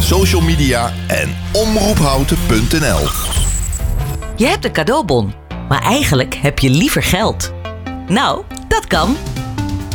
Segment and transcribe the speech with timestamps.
[0.00, 3.08] Via social media en omroephouten.nl.
[4.36, 5.34] Je hebt een cadeaubon,
[5.68, 7.52] maar eigenlijk heb je liever geld.
[8.08, 9.16] Nou, dat kan.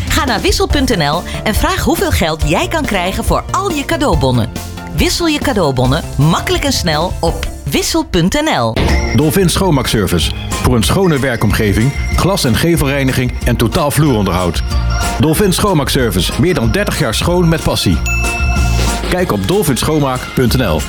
[0.10, 4.52] Ga naar wissel.nl en vraag hoeveel geld jij kan krijgen voor al je cadeaubonnen.
[4.96, 8.74] Wissel je cadeaubonnen makkelijk en snel op wissel.nl.
[9.16, 10.32] Dolphin Schoonmaakservice.
[10.50, 14.64] Voor een schone werkomgeving, glas- en gevelreiniging en totaal vloeronderhoud.
[15.20, 16.42] Dolphin Schoonmaakservice.
[16.42, 17.98] Meer dan 30 jaar schoon met passie.
[19.16, 20.82] Kijk op dolphinschoonmaak.nl.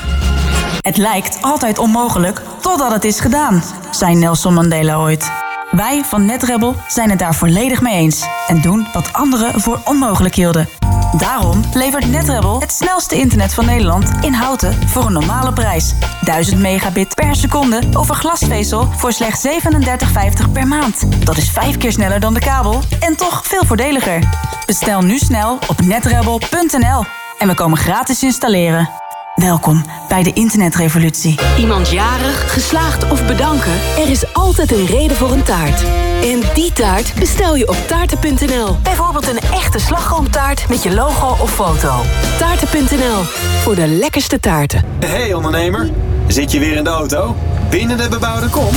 [0.81, 5.31] Het lijkt altijd onmogelijk totdat het is gedaan, zei Nelson Mandela ooit.
[5.71, 10.35] Wij van NetRebel zijn het daar volledig mee eens en doen wat anderen voor onmogelijk
[10.35, 10.69] hielden.
[11.17, 15.93] Daarom levert NetRebel het snelste internet van Nederland in houten voor een normale prijs.
[16.21, 21.25] 1000 megabit per seconde over glasvezel voor slechts 37,50 per maand.
[21.25, 24.29] Dat is vijf keer sneller dan de kabel en toch veel voordeliger.
[24.65, 27.03] Bestel nu snel op netrebel.nl
[27.37, 28.89] en we komen gratis installeren.
[29.35, 31.39] Welkom bij de internetrevolutie.
[31.57, 33.71] Iemand jarig, geslaagd of bedanken?
[33.97, 35.83] Er is altijd een reden voor een taart.
[36.23, 38.77] En die taart bestel je op taarten.nl.
[38.83, 42.01] Bijvoorbeeld een echte slagroomtaart met je logo of foto.
[42.37, 43.23] Taarten.nl,
[43.61, 44.83] voor de lekkerste taarten.
[45.05, 45.89] Hey ondernemer,
[46.27, 47.35] zit je weer in de auto?
[47.69, 48.75] Binnen de bebouwde kom?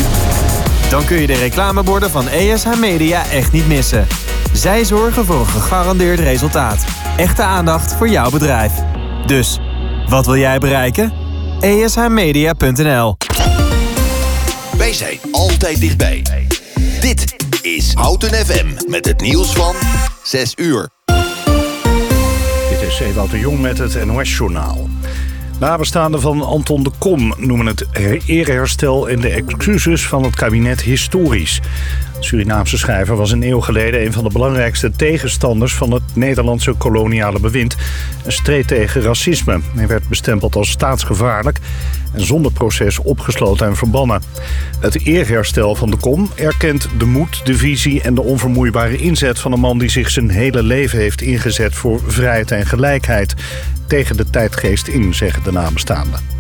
[0.91, 4.07] Dan kun je de reclameborden van ESH Media echt niet missen.
[4.53, 6.85] Zij zorgen voor een gegarandeerd resultaat.
[7.17, 8.73] Echte aandacht voor jouw bedrijf.
[9.27, 9.59] Dus,
[10.09, 11.13] wat wil jij bereiken?
[11.61, 13.17] ESHmedia.nl
[14.77, 16.23] Wij zijn altijd dichtbij.
[17.01, 19.75] Dit is Houten FM met het nieuws van
[20.23, 20.89] 6 uur.
[22.71, 24.89] Dit is Ewout de Jong met het NOS-journaal.
[25.61, 27.87] Nabestaanden van Anton de Kom noemen het
[28.27, 31.61] eerherstel en de excuses van het kabinet historisch.
[32.21, 37.41] Surinaamse schrijver was een eeuw geleden een van de belangrijkste tegenstanders van het Nederlandse koloniale
[37.41, 37.77] bewind
[38.25, 39.61] en streed tegen racisme.
[39.75, 41.59] Hij werd bestempeld als staatsgevaarlijk
[42.13, 44.23] en zonder proces opgesloten en verbannen.
[44.81, 49.53] Het eerherstel van de Kom erkent de moed, de visie en de onvermoeibare inzet van
[49.53, 53.35] een man die zich zijn hele leven heeft ingezet voor vrijheid en gelijkheid.
[53.87, 56.40] Tegen de tijdgeest in, zeggen de nabestaanden.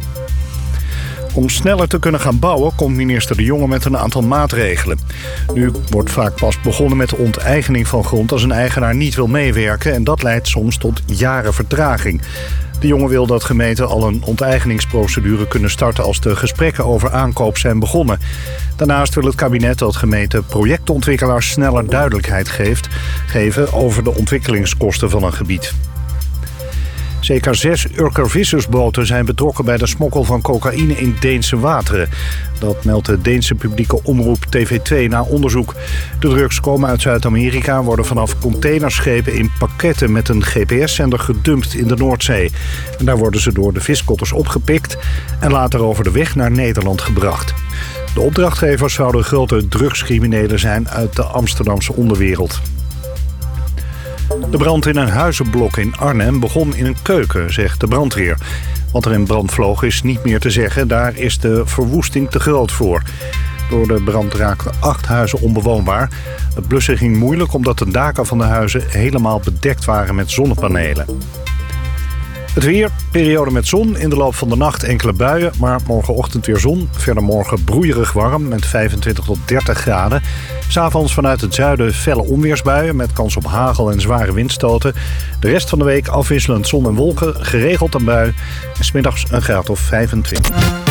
[1.34, 4.98] Om sneller te kunnen gaan bouwen komt minister De Jonge met een aantal maatregelen.
[5.54, 9.26] Nu wordt vaak pas begonnen met de onteigening van grond als een eigenaar niet wil
[9.26, 9.94] meewerken...
[9.94, 12.22] en dat leidt soms tot jaren vertraging.
[12.80, 16.04] De Jonge wil dat gemeenten al een onteigeningsprocedure kunnen starten...
[16.04, 18.18] als de gesprekken over aankoop zijn begonnen.
[18.76, 22.88] Daarnaast wil het kabinet dat gemeenten projectontwikkelaars sneller duidelijkheid geeft,
[23.26, 25.74] geven over de ontwikkelingskosten van een gebied.
[27.20, 32.08] Zeker zes Urker-vissersboten zijn betrokken bij de smokkel van cocaïne in Deense wateren.
[32.58, 35.74] Dat meldt de Deense publieke omroep TV2 na onderzoek.
[36.20, 41.86] De drugs komen uit Zuid-Amerika, worden vanaf containerschepen in pakketten met een GPS-zender gedumpt in
[41.86, 42.50] de Noordzee.
[42.98, 44.96] En daar worden ze door de viskotters opgepikt
[45.40, 47.54] en later over de weg naar Nederland gebracht.
[48.14, 52.60] De opdrachtgevers zouden grote drugscriminelen zijn uit de Amsterdamse onderwereld.
[54.30, 58.38] De brand in een huizenblok in Arnhem begon in een keuken, zegt de brandweer.
[58.92, 62.40] Wat er in brand vloog is niet meer te zeggen, daar is de verwoesting te
[62.40, 63.02] groot voor.
[63.70, 66.10] Door de brand raakten acht huizen onbewoonbaar.
[66.54, 71.06] Het blussen ging moeilijk omdat de daken van de huizen helemaal bedekt waren met zonnepanelen.
[72.54, 76.46] Het weer, periode met zon, in de loop van de nacht enkele buien, maar morgenochtend
[76.46, 76.88] weer zon.
[76.92, 80.22] Verder morgen broeierig warm met 25 tot 30 graden.
[80.70, 84.94] S'avonds vanuit het zuiden felle onweersbuien met kans op hagel en zware windstoten.
[85.40, 88.34] De rest van de week afwisselend zon en wolken, geregeld een bui.
[88.78, 90.89] En smiddags een graad of 25.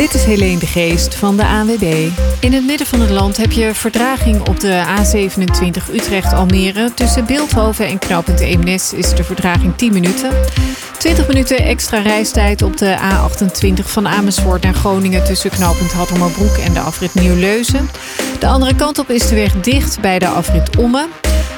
[0.00, 2.08] Dit is Helene de Geest van de ANWB.
[2.40, 6.94] In het midden van het land heb je verdraging op de A27 Utrecht-Almere.
[6.94, 10.30] Tussen Beeldhoven en knooppunt Eemnes is de verdraging 10 minuten.
[10.98, 15.24] 20 minuten extra reistijd op de A28 van Amersfoort naar Groningen...
[15.24, 17.90] tussen knooppunt Hattermerbroek en de afrit Nieuw-Leuzen.
[18.38, 21.08] De andere kant op is de weg dicht bij de afrit Omme.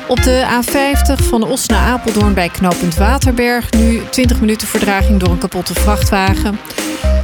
[0.09, 3.71] Op de A50 van Os naar Apeldoorn bij knooppunt Waterberg...
[3.71, 6.59] nu 20 minuten verdraging door een kapotte vrachtwagen...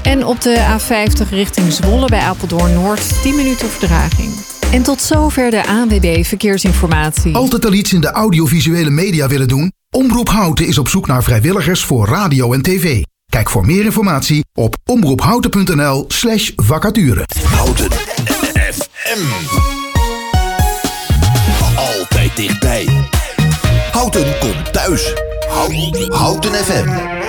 [0.08, 4.32] En op de A50 richting Zwolle bij Apeldoorn Noord 10 minuten verdraging.
[4.72, 7.34] En tot zover de ANWB Verkeersinformatie.
[7.34, 9.72] Altijd al iets in de audiovisuele media willen doen?
[9.90, 13.02] Omroep Houten is op zoek naar vrijwilligers voor radio en tv.
[13.26, 17.24] Kijk voor meer informatie op omroephouten.nl slash vacature.
[17.44, 17.90] Houten
[18.70, 19.20] FM.
[21.76, 22.88] Altijd dichtbij.
[23.92, 25.12] Houten komt thuis.
[25.48, 27.27] Houten, Houten FM.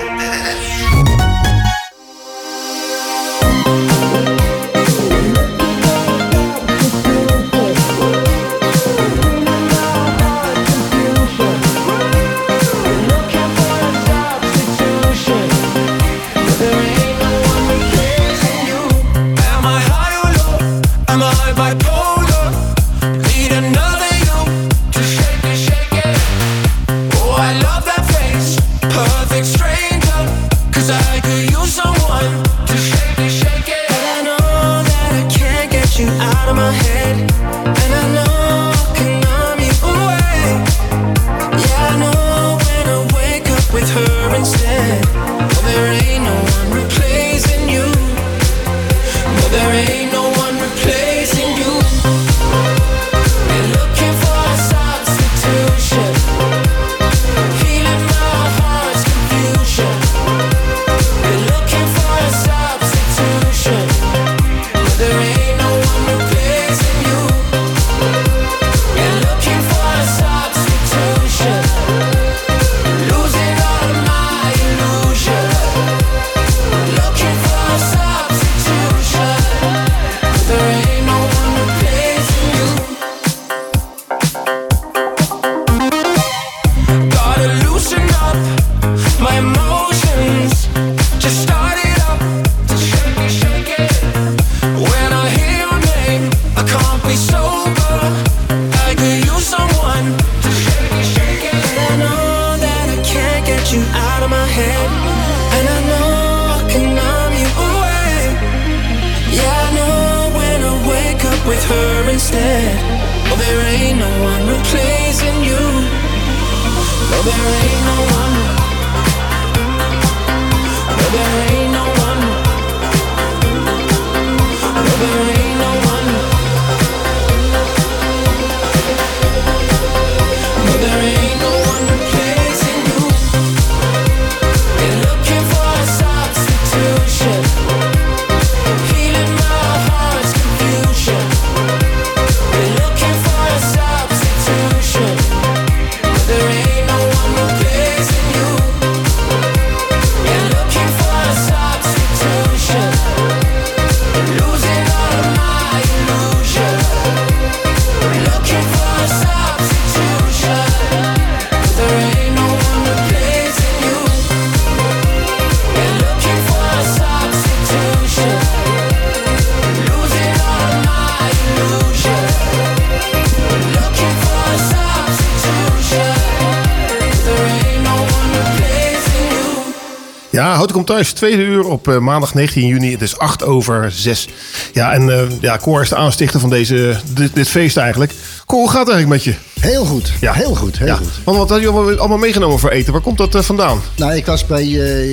[181.00, 181.12] Thuis.
[181.12, 182.92] Tweede uur op eh, maandag 19 juni.
[182.92, 184.28] Het is 8 over 6.
[184.72, 188.12] Ja, en eh ja, Cor is de aanstichter van deze, dit, dit feest eigenlijk.
[188.46, 189.40] Cor, hoe gaat het eigenlijk met je?
[189.60, 190.12] Heel goed.
[190.20, 190.32] Ja.
[190.32, 190.78] Heel goed.
[190.78, 191.08] Heel Ja, goed.
[191.24, 192.92] want wat had je allemaal, meegenomen voor eten?
[192.92, 193.80] Waar komt dat eh, vandaan?
[193.96, 194.66] Nou, ik was bij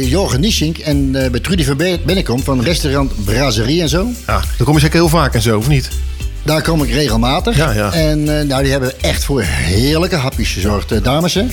[0.06, 4.08] Jorgen Nischink en bij Trudy van Be- Bennekom van restaurant Brasserie en zo.
[4.28, 5.90] Ja, daar kom je zeker heel vaak en zo, of niet?
[6.44, 7.58] Daar kom ik regelmatig.
[7.58, 7.92] Ja, ja.
[7.94, 11.04] En nou, die hebben echt voor heerlijke hapjes gezorgd.
[11.04, 11.46] dames, hè?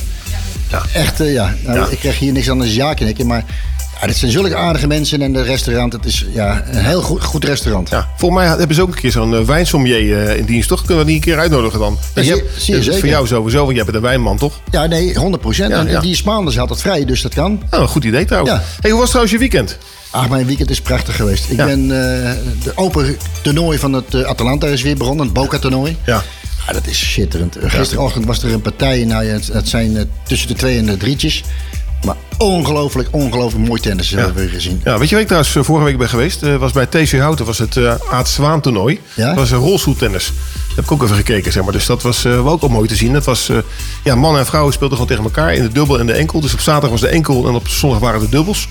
[0.71, 0.83] Ja.
[0.93, 1.55] Echt, ja.
[1.65, 1.87] Nou, Ja.
[1.87, 3.45] Ik krijg hier niks anders ja knikken, maar...
[4.05, 5.93] Ja, dit zijn zulke aardige mensen en het restaurant.
[5.93, 7.89] Het is ja, een heel goed, goed restaurant.
[7.89, 10.81] Ja, volgens mij hebben ze ook een keer zo'n uh, wijnsommelier eh, in dienst, toch?
[10.85, 11.99] Kunnen we die een keer uitnodigen dan?
[12.15, 12.99] Ja, dat is zeker.
[12.99, 14.61] Voor jou sowieso, want jij bent een wijnman, toch?
[14.71, 15.71] Ja, nee, 100 procent.
[15.71, 16.01] Ja, en ja.
[16.01, 17.63] die is maandag altijd vrij, dus dat kan.
[17.71, 18.55] Nou, een goed idee trouwens.
[18.55, 18.63] Ja.
[18.81, 19.79] Hey, hoe was trouwens je weekend?
[20.11, 21.51] Ach, mijn weekend is prachtig geweest.
[21.51, 21.65] Ik Ja.
[21.65, 22.31] ben eh,
[22.63, 25.97] de open toernooi van het Atalanta is weer begonnen, het Boca toernooi.
[26.07, 26.23] Ja.
[26.67, 27.57] Ja, dat is schitterend.
[27.61, 30.97] Gisterochtend was er een partij, nou ja, het, het zijn tussen de twee en de
[30.97, 31.43] drietjes.
[32.39, 34.81] Ongelooflijk, ongelooflijk mooi tennis hebben we gezien.
[34.85, 36.43] Ja, weet je waar ik trouwens eh, vorige week ben geweest?
[36.43, 39.01] Eh, was bij TC Houten, was het eh Aad Zwaan toernooi.
[39.15, 39.27] Ja?
[39.27, 40.27] Dat was een rolstoeltennis.
[40.27, 41.73] Daar heb ik ook even gekeken, zeg maar.
[41.73, 43.13] Dus dat was wel ook al mooi te zien.
[43.13, 43.51] Dat was,
[44.05, 46.41] ja, mannen en vrouwen speelden gewoon tegen elkaar in de dubbel en de enkel.
[46.41, 48.69] Dus op zaterdag was de enkel en op zondag waren de dubbels.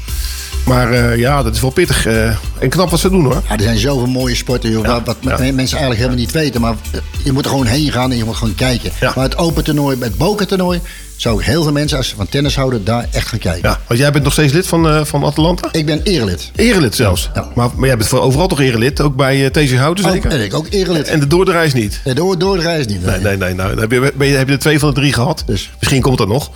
[0.66, 2.06] Maar ja, dat is wel pittig.
[2.06, 3.42] en knap wat ze doen hoor.
[3.48, 5.38] Ja, er zijn zoveel mooie sporten, joh, wat, wat ja.
[5.38, 6.62] mensen eigenlijk helemaal niet weten.
[6.62, 6.76] Maar
[7.24, 8.92] je moet er gewoon heen gaan en je moet gewoon kijken.
[9.00, 10.82] Maar het open toernooi, het Boca toernooi,
[11.24, 13.70] zou ik heel veel mensen als ze van tennis houden, daar echt gaan kijken.
[13.70, 15.70] Ja, want jij bent nog steeds lid van, eh, van Atalanta?
[15.72, 16.52] Ik ben erelid.
[16.56, 17.30] Erelid zelfs.
[17.34, 17.48] Ja.
[17.56, 19.02] Maar, maar jij bent voor overal toch erelid?
[19.02, 20.30] Ook bij eh, TC Houten Ook, zeker?
[20.30, 21.08] ben ik ook erelid.
[21.08, 22.02] En de door de reis niet?
[22.06, 23.06] Nee, door, door de reis niet.
[23.06, 23.54] Nee, nee, nee.
[23.54, 25.44] Nou, heb, je, ben je, heb je er twee van de drie gehad.
[25.46, 25.72] Dus.
[25.80, 26.52] Misschien komt dat nog.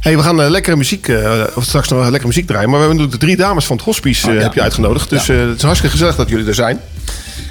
[0.00, 1.12] Hey, we gaan eh, lekkere muziek,
[1.54, 2.70] of straks nog lekkere muziek draaien.
[2.70, 4.40] Maar we hebben natuurlijk de drie dames van het hospice Oh, ja.
[4.40, 5.10] heb je uitgenodigd.
[5.10, 6.80] Dus het is hartstikke gezellig dat jullie er zijn.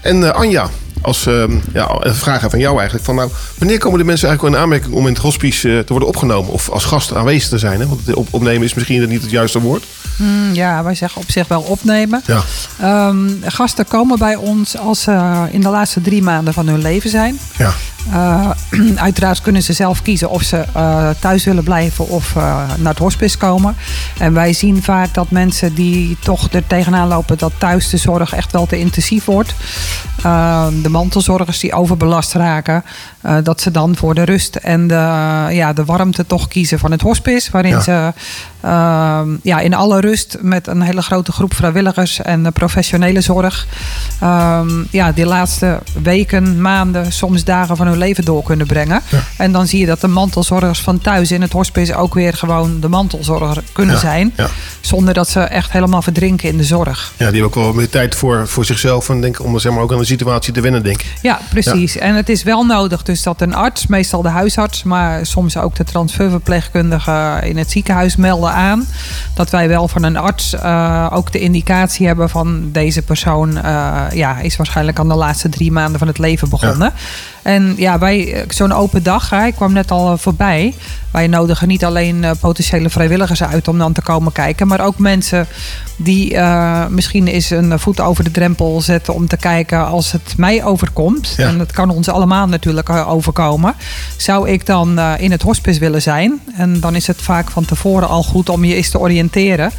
[0.02, 0.70] En Anja,
[1.02, 3.06] als ehm, ja, een vraag van jou eigenlijk.
[3.06, 5.80] Van, nou, wanneer komen de mensen eigenlijk wel in aanmerking om in het hospice eh,
[5.80, 6.52] te worden opgenomen?
[6.52, 7.80] Of als gast aanwezig te zijn?
[7.80, 7.88] Hè?
[7.88, 9.84] Want op, opnemen is misschien niet het juiste woord.
[10.16, 12.24] Hmm, ja, wij zeggen op zich wel opnemen.
[12.26, 12.44] Ja.
[12.80, 17.10] Ehm, gasten komen bij ons als ze in de laatste drie maanden van hun leven
[17.10, 17.40] zijn.
[17.58, 17.74] Ja.
[18.12, 18.50] Eh,
[18.96, 22.44] uiteraard kunnen ze zelf kiezen of ze eh, thuis willen blijven of eh,
[22.78, 23.76] naar het hospice komen.
[24.18, 28.34] En wij zien vaak dat mensen die toch er tegenaan lopen dat thuis de zorg
[28.34, 29.54] echt wel te intensief wordt.
[30.82, 32.84] De mantelzorgers die overbelast raken.
[33.44, 34.94] dat ze dan voor de rust en de,
[35.50, 37.52] ja, de warmte toch kiezen van het hospice.
[37.52, 37.82] Waarin Ja.
[37.82, 38.14] ze
[38.62, 43.68] eh, ja, in alle rust met een hele grote groep vrijwilligers en professionele zorg.
[44.20, 49.02] ehm, ja, die laatste weken, maanden, soms dagen van hun leven door kunnen brengen.
[49.38, 52.80] En dan zie je dat de mantelzorgers van thuis in het hospice ook weer gewoon
[52.80, 54.34] de mantelzorger kunnen Ja, zijn.
[54.36, 54.48] ja.
[54.82, 57.12] Zonder dat ze echt helemaal verdrinken in de zorg.
[57.18, 59.10] Ja, die hebben ook wel meer tijd voor, voor zichzelf.
[59.10, 61.14] En denk, om zeg maar, ook aan de situatie te wennen, denk ik.
[61.22, 61.98] Ja, precies.
[61.98, 65.76] En het is wel nodig dus dat een arts, meestal de huisarts, maar soms ook
[65.76, 68.88] de transferverpleegkundige in het ziekenhuis melden aan.
[69.34, 74.06] Dat wij wel van een arts eh, ook de indicatie hebben van deze persoon eh,
[74.12, 76.94] ja, is waarschijnlijk aan de laatste drie maanden van het leven begonnen.
[77.42, 80.74] En ja, wij, zo'n open dag, hè, ik kwam net al eh, voorbij.
[81.12, 84.98] Wij nodigen niet alleen eh, potentiële vrijwilligers uit om dan te komen kijken, maar ook
[84.98, 85.48] mensen
[86.02, 90.34] die eh, misschien eens een voet over de drempel zetten om te kijken als het
[90.38, 91.34] mij overkomt.
[91.38, 91.48] Ja.
[91.48, 93.76] En dat kan ons allemaal natuurlijk eh, overkomen.
[94.18, 96.42] Zou ik dan eh, in het hospice willen zijn?
[96.56, 99.72] En dan is het vaak van tevoren al goed om je eens te oriënteren.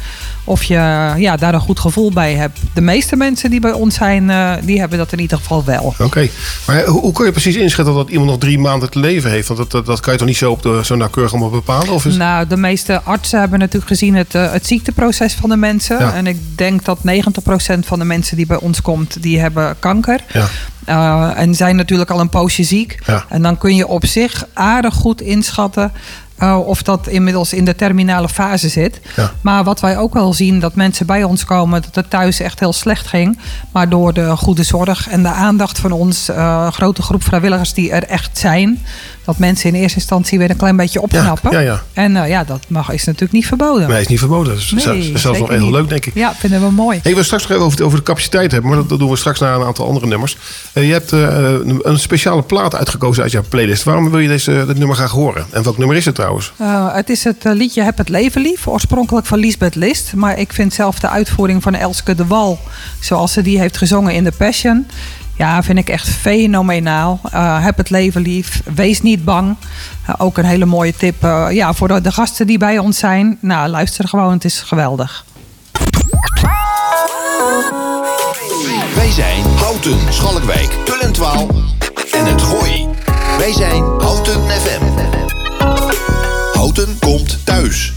[0.43, 2.59] Of je ja, daar een goed gevoel bij hebt.
[2.73, 5.93] De meeste mensen die bij ons zijn, eh, die hebben dat in ieder geval wel.
[5.99, 6.27] Oké.
[6.67, 9.47] Maar hoe, hoe kun je precies inschatten dat iemand nog drie maanden te leven heeft?
[9.47, 11.93] Want dat, dat, dat kan je toch niet zo, op de, zo nauwkeurig allemaal bepalen?
[11.93, 12.15] Of is...
[12.15, 15.99] Nou, de meeste artsen hebben natuurlijk gezien het, eh, het ziekteproces van de mensen.
[15.99, 16.13] Ja.
[16.13, 20.19] En ik denk dat 90% van de mensen die bij ons komt, die hebben kanker.
[20.33, 20.47] Ja.
[20.85, 22.99] Eh, en zijn natuurlijk al een poosje ziek.
[23.05, 23.25] Ja.
[23.29, 25.91] En dan kun je op zich aardig goed inschatten
[26.41, 28.99] eh, of dat inmiddels in de terminale fase zit.
[29.15, 29.31] Ja.
[29.41, 32.59] Maar wat wij ook wel zien, dat mensen bij ons komen dat het thuis echt
[32.59, 33.39] heel slecht ging.
[33.71, 37.91] Maar door de goede zorg en de aandacht van ons, een grote groep vrijwilligers die
[37.91, 38.85] er echt zijn,
[39.31, 41.51] dat mensen in eerste instantie weer een klein beetje opknappen.
[41.51, 41.81] ja, ja.
[41.93, 43.89] En eh, ja, dat mag, is natuurlijk niet verboden.
[43.89, 44.53] Nee, is niet verboden.
[44.53, 46.13] Dat is Nee, zelfs, zelfs nog heel leuk, denk ik.
[46.15, 46.99] Ja, vinden we mooi.
[47.03, 49.09] Hey, we straks nog even over, de- over de capaciteit hebben, maar dat, dat doen
[49.09, 50.37] we straks na een aantal andere nummers.
[50.73, 53.83] Eh, je hebt eh, een, speciale plaat uitgekozen uit jouw playlist.
[53.83, 55.45] Waarom wil je deze, dit nummer graag horen?
[55.51, 56.53] En welk nummer is het trouwens?
[56.93, 60.13] Het is het liedje Heb het leven lief, oorspronkelijk van Lisbeth List.
[60.15, 62.59] Maar ik vind zelf de uitvoering van Elske de Wal,
[62.99, 64.87] zoals ze die heeft gezongen in The Passion...
[65.41, 67.19] Ja, vind ik echt fenomenaal.
[67.31, 69.55] Eh, heb het leven lief, wees niet bang.
[70.05, 73.37] Eh, ook een hele mooie tip eh, ja, voor de, gasten die bij ons zijn.
[73.39, 75.25] Nou, luister gewoon, het is geweldig.
[78.95, 81.47] Wij zijn Houten, Schalkwijk, Tullentwaal
[82.11, 82.87] en het Gooi.
[83.37, 84.83] Wij zijn Houten FM.
[86.53, 87.93] Houten komt thuis.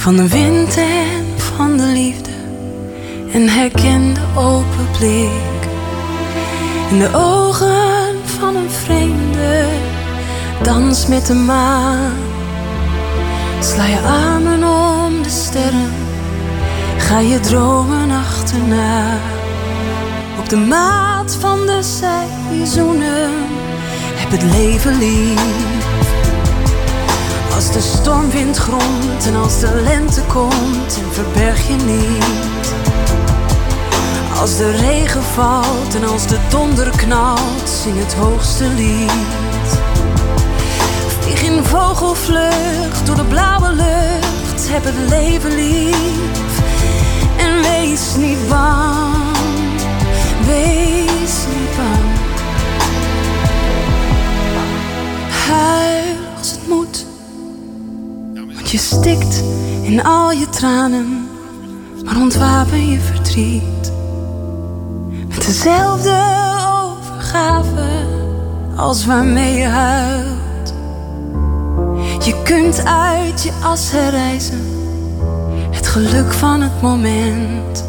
[0.00, 2.30] Van de wind en van de liefde.
[3.32, 5.60] En herken de open blik
[6.90, 9.64] in de ogen van een vreemde.
[10.62, 12.12] Dans met de maan,
[13.60, 15.92] sla je armen om de sterren.
[16.98, 19.18] Ga je dromen achterna.
[20.38, 23.30] Op de maat van de seizoenen
[24.14, 25.79] heb het leven lief.
[27.60, 32.74] Als de stormwind gromt en als de lente komt verberg je niet.
[34.40, 39.78] Als de regen valt en als de donder knalt, zing het hoogste lied.
[41.20, 46.60] Vlieg in vogelvlucht door de blauwe lucht, heb het leven lief.
[47.36, 49.36] En wees niet bang,
[50.46, 52.08] wees niet bang.
[55.46, 55.99] Huil
[58.70, 59.42] je stikt
[59.82, 61.28] in al je tranen,
[62.04, 63.92] maar ontwapen je verdriet.
[65.28, 66.18] Met dezelfde
[66.72, 67.88] overgave
[68.76, 70.74] als waarmee je huilt.
[72.24, 74.66] Je kunt uit je as herreizen,
[75.70, 77.84] het geluk van het moment.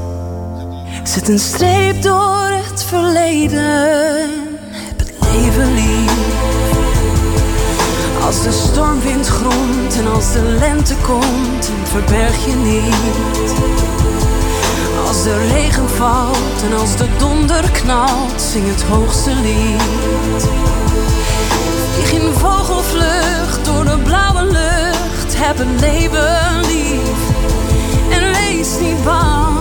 [1.03, 4.29] Zet een streep door het verleden,
[4.71, 6.11] heb het leven lief.
[8.31, 13.53] Als de stormwind gromt en als de lente komt, verberg je niet.
[15.07, 20.47] Als de regen valt en als de donder knalt, zing het hoogste lied.
[21.93, 27.19] Vlieg in vogelvlucht door de blauwe lucht, heb het leven lief.
[28.09, 29.61] En wees niet bang,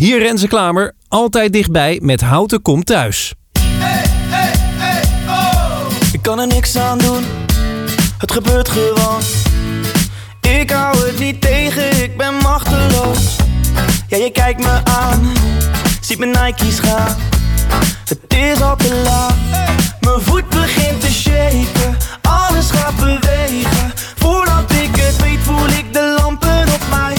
[0.00, 0.94] hier Renze Klamer.
[1.08, 3.34] Altijd dichtbij met Houten komt thuis.
[6.12, 7.24] Ik kan er niks aan doen
[8.18, 9.20] Het gebeurt gewoon.
[10.40, 13.36] Ik hou het niet tegen, ik ben machteloos.
[14.08, 15.32] Ja, je kijkt me aan,
[16.00, 17.16] ziet mijn Nike's gaan.
[18.04, 19.36] Het is al te laat,
[20.00, 21.96] mijn voet begint te shaken.
[22.22, 23.92] Alles gaat bewegen.
[24.16, 27.16] Voordat ik het weet, voel ik de lampen op mij.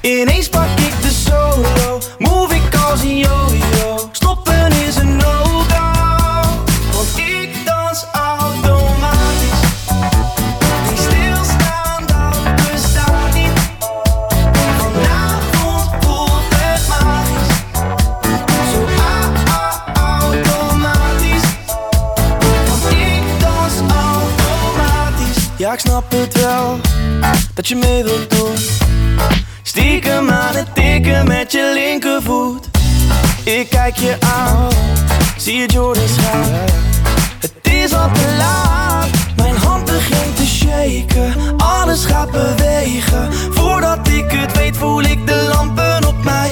[0.00, 1.03] Ineens pak ik
[4.12, 5.92] Stoppen is een no-go,
[6.92, 9.60] want ik dans automatisch.
[10.88, 13.52] Die stilstaan, dat bestaat niet.
[14.78, 17.56] Vanavond voelt het magisch.
[18.72, 21.48] Zo ah, ah, automatisch.
[22.68, 25.48] Want ik dans automatisch.
[25.56, 26.80] Ja, ik snap het wel,
[27.54, 28.56] dat je mee wilt doen.
[29.62, 32.73] Stiekem aan het tikken met je linkervoet.
[33.44, 34.68] Ik kijk je aan,
[35.36, 36.52] zie je Jordan gaan.
[37.38, 41.34] Het is al te laat, mijn hand begint te shaken.
[41.56, 43.32] Alles gaat bewegen.
[43.32, 46.50] Voordat ik het weet, voel ik de lampen op mij.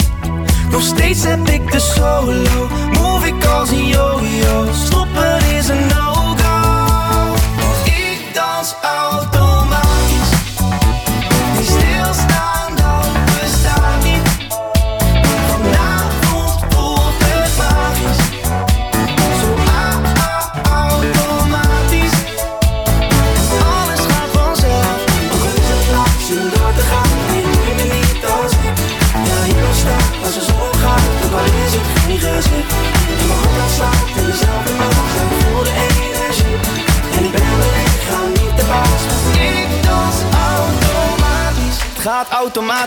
[0.70, 4.66] Nog steeds heb ik de solo, move ik als een yo-yo.
[4.85, 5.91] Stoppen is een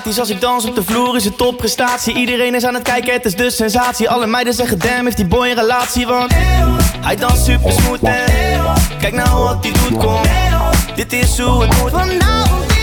[0.03, 2.15] als ik dans op de vloer is het topprestatie.
[2.15, 4.09] Iedereen is aan het kijken, het is de sensatie.
[4.09, 6.07] Alle meiden zeggen damn, heeft die boy een relatie?
[6.07, 6.33] Want
[6.99, 8.23] hij danst super smooth en
[8.99, 10.21] Kijk nou wat hij doet, kom.
[10.95, 12.74] Dit is hoe het moet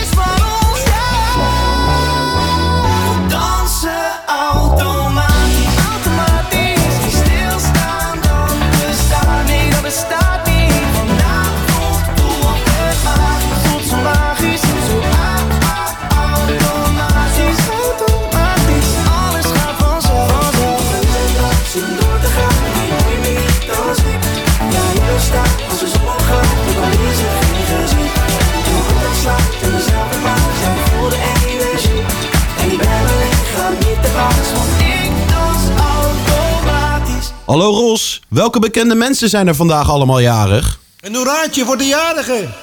[37.45, 40.79] Hallo Ros, welke bekende mensen zijn er vandaag allemaal jarig?
[40.99, 41.85] Een hoeraatje voor de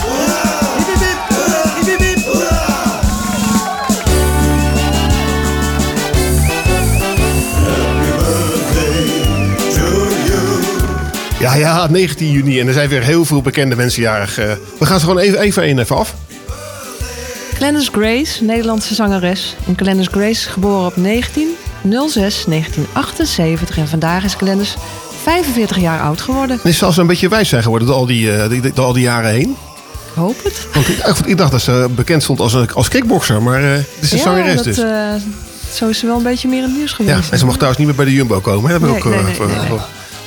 [11.39, 12.61] Ja, ja, 19 juni.
[12.61, 14.39] En er zijn weer heel veel bekende mensen jarig.
[14.39, 16.15] Eh, we gaan ze gewoon even, even één even af.
[17.55, 19.57] Glennis Grace, Nederlandse zangeres.
[19.67, 24.75] En Glennis Grace geboren op 19 06 1978 en vandaag is Glennis
[25.23, 26.59] 45 jaar oud geworden.
[26.63, 28.93] En is zelfs een beetje wijs zijn geworden door al die, eh, die- door al
[28.93, 29.51] die jaren heen.
[29.51, 29.57] Ik
[30.17, 30.67] hoop het.
[30.75, 33.43] Want ik, ik dacht dat ze bekend stond als, een, als kickboxer.
[33.43, 34.79] Maar eh, het is een ja, zangeres dat, dus.
[34.79, 35.13] eh,
[35.75, 37.25] zo is ze wel een beetje meer in het nieuws geweest.
[37.25, 38.71] Ja, en ze mag trouwens niet meer bij de Jumbo komen.
[38.71, 38.79] Hè?
[38.79, 39.69] Dat heb ik Nee, ook, nee, eh, nee,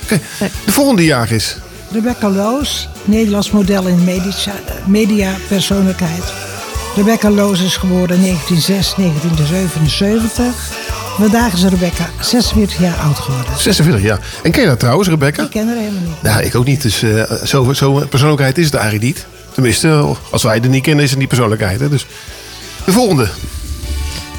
[0.10, 0.20] nee,
[0.66, 1.58] De volgende jaar is.
[1.92, 6.24] Rebecca Loos, Nederlands model en medica- mediapersoonlijkheid.
[6.96, 10.93] Rebecca Loos is geboren 1906-1977.
[11.18, 13.54] Vandaag is Rebecca 46 jaar oud geworden.
[13.58, 14.20] 46 jaar.
[14.44, 15.44] En ken je dat trouwens, Rebecca?
[15.44, 16.22] Ik ken haar helemaal niet.
[16.22, 16.82] Nou, ik ook niet.
[16.82, 19.26] Dus eh, zo, zo persoonlijkheid is het eigenlijk niet.
[19.54, 21.80] Tenminste, als wij het niet kennen, is het niet persoonlijkheid.
[21.80, 21.90] Hè?
[21.90, 22.06] Dus
[22.86, 23.28] de volgende.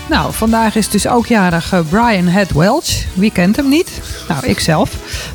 [0.08, 3.04] Nou, vandaag is dus ook jarig eh, Brian Head Welch.
[3.14, 3.90] Wie kent hem niet?
[4.28, 4.90] Nou, ik zelf.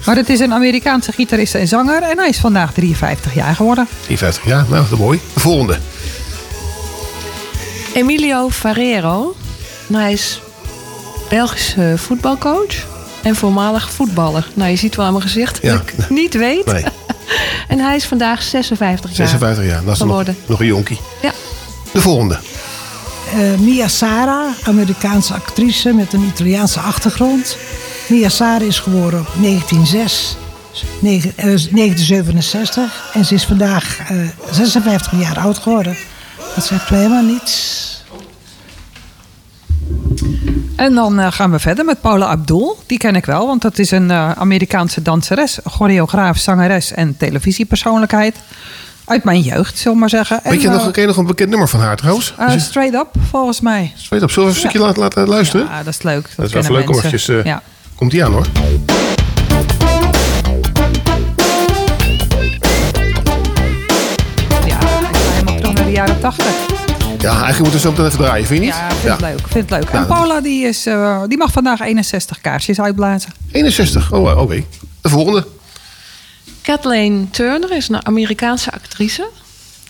[0.06, 2.04] Maar het is een Amerikaanse gitarist en zanger.
[2.04, 3.88] En hij is vandaag 53 jaar geworden.
[4.02, 5.20] 53 jaar, nou, dat is mooi.
[5.34, 5.78] De volgende.
[7.94, 9.36] Emilio Ferrero.
[9.88, 10.42] Nou, hij is
[11.30, 12.76] Belgische voetbalcoach
[13.24, 14.48] en voormalig voetballer.
[14.54, 15.72] Nou, je ziet wel aan mijn gezicht Ja.
[15.72, 16.66] dat ik niet weet.
[16.66, 16.84] Nee.
[17.68, 19.84] en hij is vandaag 56 jaar 56 jaar.
[19.84, 21.00] Dat is nog, nog een jonkie.
[21.22, 21.32] Ja.
[21.94, 22.40] De volgende.
[23.34, 27.58] Eh, Mia Sara, Amerikaanse actrice met een Italiaanse achtergrond.
[28.08, 30.36] Mia Sara is geboren op 1906,
[31.00, 34.18] negen- eh, 1967 en ze is vandaag eh,
[34.52, 35.98] 56 jaar oud geworden.
[36.56, 37.88] Dat zegt helemaal niets.
[40.80, 42.78] En dan eh, gaan we verder met Paula Abdul.
[42.86, 48.36] Die ken ik wel, want dat is een eh, Amerikaanse danseres, choreograaf, zangeres en televisiepersoonlijkheid.
[49.06, 50.40] Uit mijn jeugd, zullen we maar zeggen.
[50.44, 52.34] Weet je, nog, eh, ken je nog een bekend nummer van haar trouwens?
[52.38, 53.94] eh, straight up, volgens mij.
[54.10, 55.66] Weet op, zullen we een stukje laten, laten luisteren?
[55.66, 56.24] Ja, dat is leuk.
[56.36, 57.28] Dat, Dat is wel leuk om eventjes...
[57.28, 57.62] eh, ja.
[57.96, 58.46] Komt die aan hoor.
[65.92, 66.79] ja, 80.
[67.22, 68.76] Ja, eigenlijk moeten we zo meteen even draaien, vind je niet?
[68.76, 69.40] Ja, vind het leuk.
[69.40, 69.90] Vind het leuk.
[69.90, 70.06] En Ja.
[70.06, 73.32] Paula die is, eh, die mag vandaag 61 kaarsjes uitblazen.
[73.52, 74.64] 61, oh, eh, oké.
[75.02, 75.48] De volgende.
[76.62, 79.30] Kathleen Turner is een Amerikaanse actrice.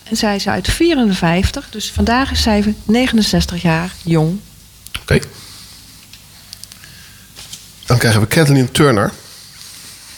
[0.04, 4.40] En zij is uit 54, dus vandaag is zij 69 jaar jong.
[5.00, 5.18] Oké.
[7.86, 9.12] Dan krijgen we Kathleen Turner.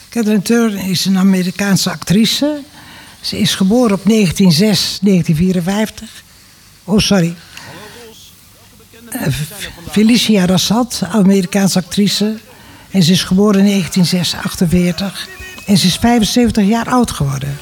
[0.09, 2.59] Catherine Turner is een Amerikaanse actrice.
[3.21, 6.22] Ze is geboren op 1906-1954.
[6.83, 7.35] Oh, sorry.
[9.09, 9.27] Eh,
[9.91, 12.37] Felicia Rassat, Amerikaanse actrice.
[12.91, 15.27] En ze is geboren in 1946.
[15.65, 17.57] En ze is 75 jaar oud geworden.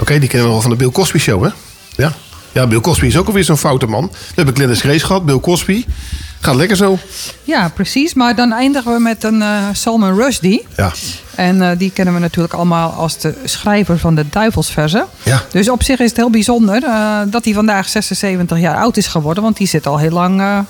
[0.00, 1.50] Oké, die kennen we wel van de Bill Cosby Show, hè?
[1.96, 2.12] Ja.
[2.52, 4.08] Ja, Bill Cosby is ook alweer zo'n foute man.
[4.10, 5.84] We hebben Glennis Grace gehad, Bill Cosby.
[6.40, 6.98] Gaat lekker zo.
[7.44, 8.14] Ja, precies.
[8.14, 10.66] Maar dan eindigen we met een eh, Salman Rushdie.
[10.76, 10.92] Ja.
[11.34, 15.06] En eh, die kennen we natuurlijk allemaal als de schrijver van de Duivelsverzen.
[15.22, 15.42] Ja.
[15.50, 19.06] Dus op zich is het heel bijzonder eh, dat hij vandaag 76 jaar oud is
[19.06, 19.42] geworden.
[19.42, 20.64] Want die zit al heel lang...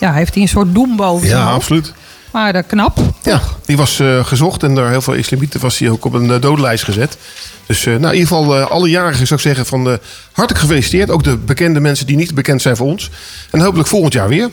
[0.00, 1.92] ja, heeft hij een soort doem boven zijn Ja, absoluut.
[2.30, 2.98] Maar eh, knap.
[3.22, 6.40] Ja, die was gezocht en door heel veel islamieten was hij ook op een eh,
[6.40, 7.16] dodenlijst gezet.
[7.66, 9.98] Dus nou, in ieder geval alle jarigen zou ik zeggen van
[10.32, 11.10] hartelijk gefeliciteerd.
[11.10, 13.10] Ook de bekende mensen die niet bekend zijn voor ons.
[13.50, 14.50] En hopelijk volgend jaar weer.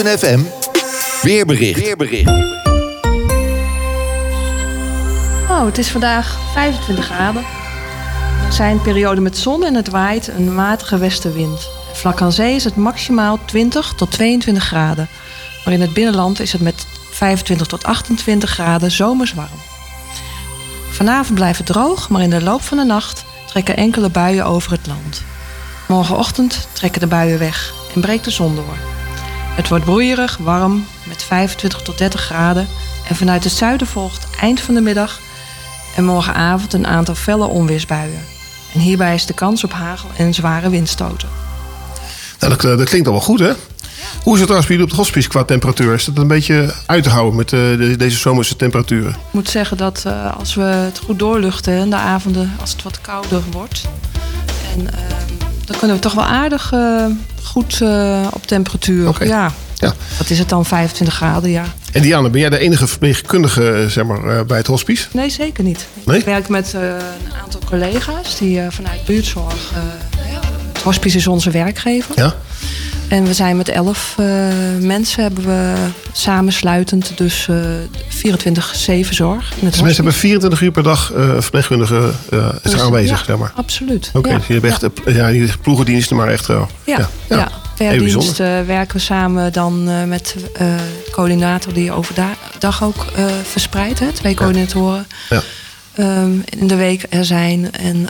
[0.00, 0.40] Houten FM.
[1.22, 1.80] Weerbericht.
[1.80, 2.28] Weerbericht.
[5.48, 7.44] Oh, het is vandaag 25 graden.
[8.46, 11.68] Er zijn perioden met zon en het waait een matige westenwind.
[11.92, 15.08] Vlak aan zee is het maximaal 20 tot 22 graden.
[15.64, 19.60] Maar in het binnenland is het met 25 tot 28 graden zomers warm.
[20.90, 24.70] Vanavond blijft het droog, maar in de loop van de nacht trekken enkele buien over
[24.70, 25.22] het land.
[25.88, 28.99] Morgenochtend trekken de buien weg en breekt de zon door.
[29.60, 32.68] Het wordt broeierig, warm, met 25 tot 30 graden.
[33.08, 35.18] En vanuit het zuiden volgt eind van de middag
[35.96, 38.20] en morgenavond een aantal felle onweersbuien.
[38.74, 41.28] En hierbij is de kans op hagel en zware windstoten.
[42.38, 43.52] Nou, dat, eh, dat klinkt allemaal goed, hè?
[44.22, 45.94] Hoe is het trouwens bij jullie op het hospice qua temperatuur?
[45.94, 49.10] Is dat een beetje uit te houden met eh, de- deze zomerse temperaturen?
[49.10, 52.82] Ik moet zeggen dat eh, als we het goed doorluchten in de avonden, als het
[52.82, 53.82] wat kouder wordt,
[54.76, 56.72] en, ehm, dan kunnen we toch wel aardig
[57.50, 59.26] goed eh, op temperatuur.
[59.26, 59.52] Ja.
[59.74, 59.94] Ja.
[60.18, 61.50] Wat is het dan, 25 graden?
[61.50, 61.64] Ja.
[61.92, 65.08] En Diana, ben jij de enige verpleegkundige eh, zeg maar, eh, bij het hospice?
[65.12, 65.86] Nee, zeker niet.
[66.04, 66.18] Nee?
[66.18, 69.70] Ik werk met een aantal collega's die vanuit buurtzorg.
[70.72, 72.14] het hospice is onze werkgever.
[72.16, 72.34] Ja.
[73.10, 74.26] En we zijn met elf eh,
[74.80, 75.74] mensen hebben we
[76.12, 77.56] samensluitend dus eh
[79.06, 79.48] 24-7 zorg.
[79.60, 83.36] Dus mensen hebben 24 uur per dag een verpleegkundige eh, is er aanwezig, ja, zeg
[83.36, 83.52] maar.
[83.54, 84.10] Absoluut.
[84.14, 84.36] Oké, ja.
[84.36, 86.48] dus je hebt echt ja, niet ploegendiensten, maar echt...
[86.48, 87.48] eh, Ja, ja.
[87.98, 90.76] Dienst werken we samen dan met de
[91.10, 93.06] coördinator die overdag ook
[93.50, 93.98] verspreidt.
[93.98, 95.06] Hè, twee coördinatoren.
[95.30, 95.42] Ja.
[95.94, 98.06] Ehm, in de week er zijn en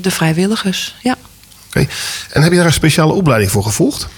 [0.00, 0.94] de vrijwilligers.
[1.02, 1.16] Ja.
[2.32, 4.08] En heb je daar een speciale opleiding voor gevolgd?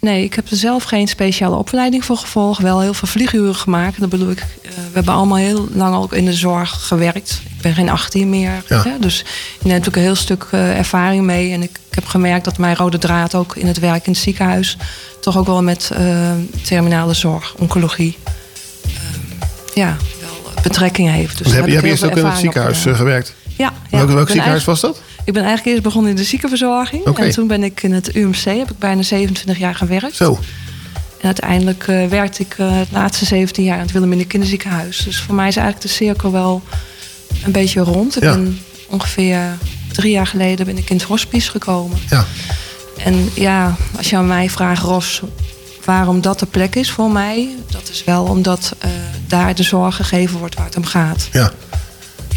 [0.00, 2.62] Nee, ik heb er zelf geen speciale opleiding voor gevolgd.
[2.62, 4.00] Wel heel veel vlieguren gemaakt.
[4.00, 7.42] Dat bedoel ik, eh, we hebben allemaal heel lang ook in de zorg gewerkt.
[7.56, 8.62] Ik ben geen 18 meer.
[8.68, 8.82] Ja.
[8.82, 9.24] Hè, dus je
[9.68, 11.52] neemt natuurlijk een heel stuk eh, ervaring mee.
[11.52, 14.20] En ik, ik heb gemerkt dat mijn rode draad ook in het werk in het
[14.20, 14.76] ziekenhuis...
[15.20, 16.30] toch ook wel met eh,
[16.62, 18.18] terminale zorg, oncologie...
[19.74, 21.38] ja, wel betrekking heeft.
[21.38, 23.34] Dus Dus daar heb, je heel eerst ook in het ziekenhuis gewerkt?
[23.56, 24.06] Ja, ja.
[24.06, 25.00] Welk, ziekenhuis was dat?
[25.28, 27.04] Ik ben eigenlijk eerst begonnen in de ziekenverzorging.
[27.04, 30.16] En toen ben ik in het UMC, heb ik bijna 27 jaar gewerkt.
[30.16, 30.38] Zo.
[31.20, 34.96] En uiteindelijk eh, werkte ik eh, het laatste 17 jaar in het Willeminder Kinderziekenhuis.
[35.04, 36.62] Dus voor mij is eigenlijk de cirkel wel
[37.44, 38.16] een beetje rond.
[38.16, 38.34] Ik Ja.
[38.34, 39.40] ben ongeveer
[39.92, 41.98] drie jaar geleden ben ik in het hospice gekomen.
[42.10, 42.24] Ja.
[43.04, 45.22] En ja, als je aan mij vraagt, Ros,
[45.84, 47.48] waarom dat de plek is voor mij...
[47.70, 48.90] dat is wel omdat eh,
[49.26, 51.28] daar de zorg gegeven wordt waar het om gaat.
[51.32, 51.52] Ja.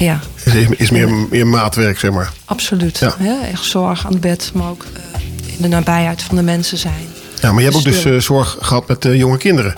[0.04, 2.32] Ja, Is, is meer, meer maatwerk, zeg maar.
[2.46, 2.98] absoluut.
[2.98, 3.16] Ja.
[3.52, 5.22] Echt zorg aan het bed, maar ook eh,
[5.56, 7.08] in de nabijheid van de mensen zijn.
[7.42, 8.14] Ja, maar je hebt ook dus Stil.
[8.14, 9.76] eh, zorg gehad met eh, jonge kinderen.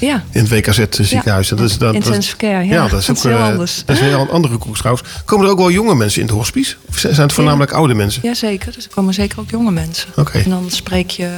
[0.00, 0.24] Ja.
[0.32, 1.50] In het WKZ ziekenhuis.
[1.50, 2.88] En Dat is, dat, Intensive care, ja.
[2.88, 3.82] dat is ook is heel anders.
[3.84, 5.08] Dat is een heel andere koek trouwens.
[5.24, 6.76] Komen er ook wel jonge mensen in het hospice?
[6.88, 8.20] Of zijn het voornamelijk oude mensen?
[8.24, 10.08] Jazeker, dus er komen zeker ook jonge mensen.
[10.16, 10.38] Oké.
[10.38, 11.28] En dan spreek je...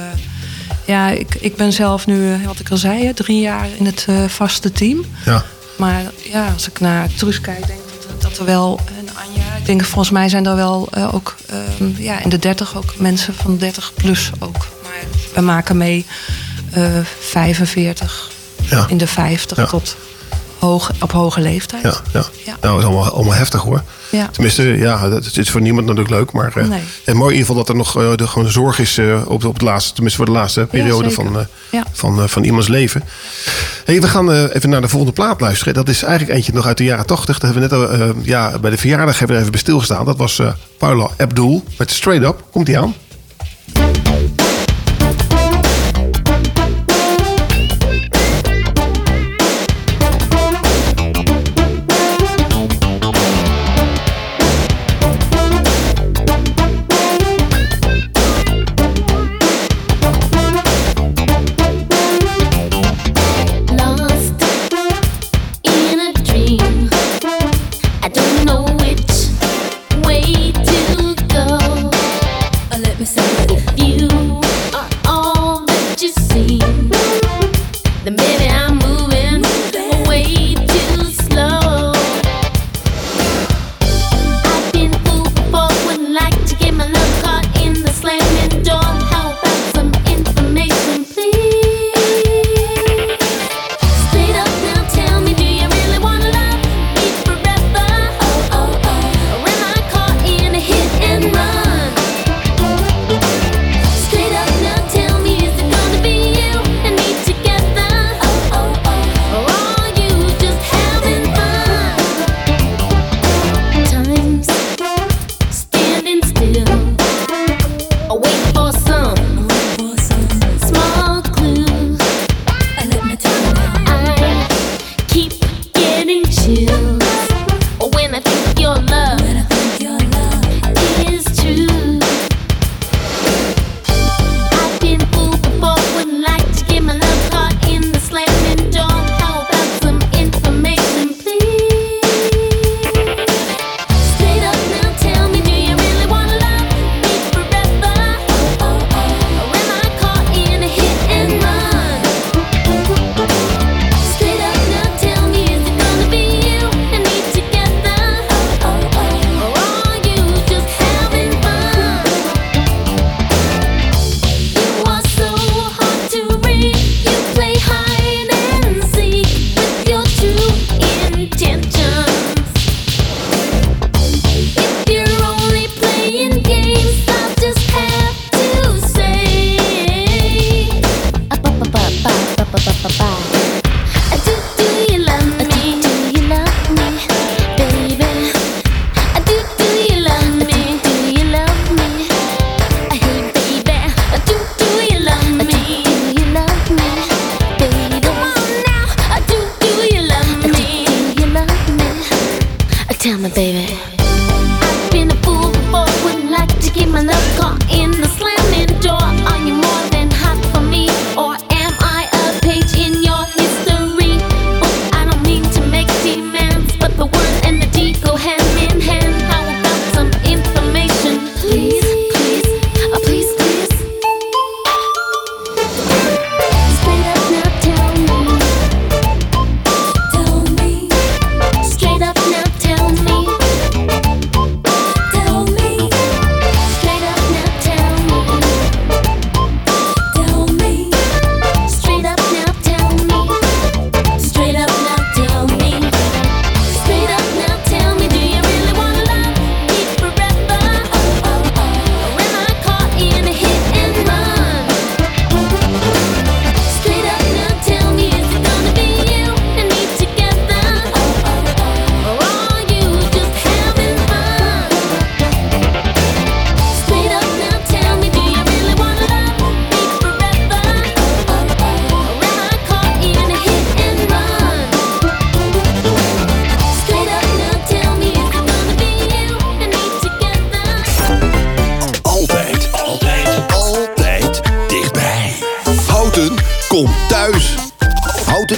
[0.85, 4.71] Ja, ik, ik ben zelf nu, wat ik al zei, drie jaar in het vaste
[4.71, 5.05] team.
[5.25, 5.43] Ja.
[5.77, 7.88] Maar ja, als ik naar Truus kijk, denk ik
[8.21, 8.79] dat, er wel...
[8.97, 12.39] En Anja, ik denk volgens mij zijn er wel eh, ook ehm, ja, in de
[12.39, 14.57] 30 ook mensen van 30 plus ook.
[14.83, 14.93] Maar
[15.33, 16.05] we maken mee
[16.71, 16.83] eh
[17.19, 18.29] 45,
[18.61, 18.85] Ja.
[18.89, 19.65] in de 50 Ja.
[19.65, 19.95] tot
[20.59, 21.83] hoog, op hoge leeftijd.
[21.83, 22.25] Ja, ja.
[22.45, 23.83] Nou, dat is allemaal, allemaal heftig hoor.
[24.09, 24.27] Ja.
[24.27, 26.31] Tenminste, ja, dat is voor niemand natuurlijk leuk.
[26.31, 26.81] Maar eh, Nee.
[27.05, 29.45] en mooi in ieder geval dat er nog eh, de, gewoon zorg is eh, op,
[29.45, 31.47] op het laatste, tenminste voor de laatste periode van,
[31.93, 33.03] van, van iemands leven.
[33.85, 35.73] Hey, we gaan even naar de volgende plaat luisteren.
[35.73, 37.39] Dat is eigenlijk eentje nog uit de jaren 80.
[37.39, 40.05] Daar hebben we net ja, bij de verjaardag hebben we even bij stilgestaan.
[40.05, 40.41] Dat was
[40.77, 42.43] Paula Abdul met Straight Up.
[42.51, 42.95] Komt die aan?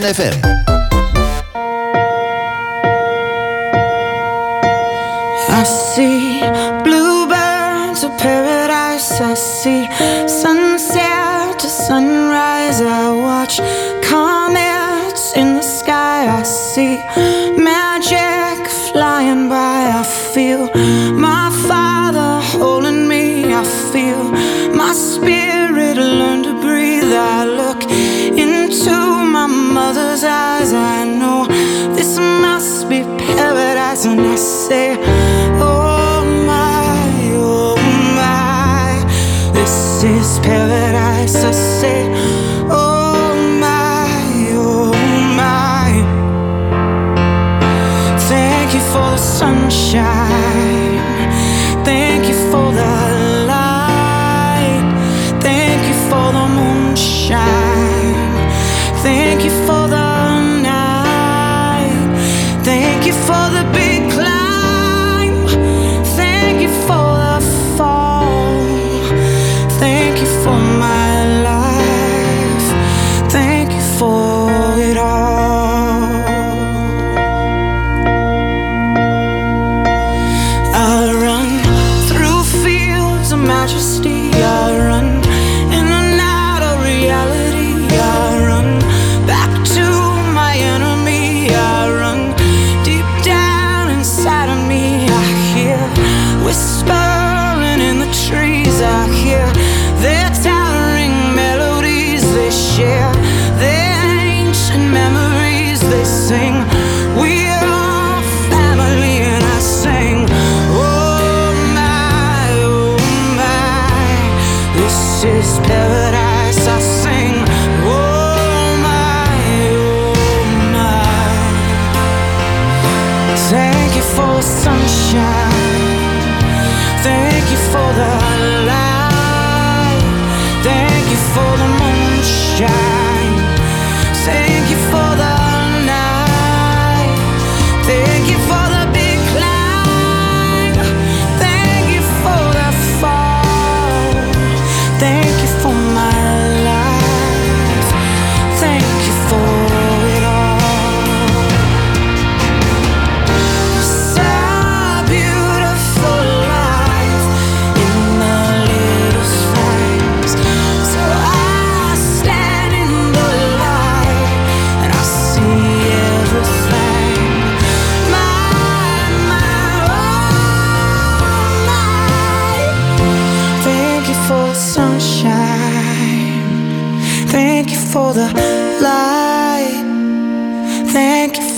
[0.03, 0.50] FM.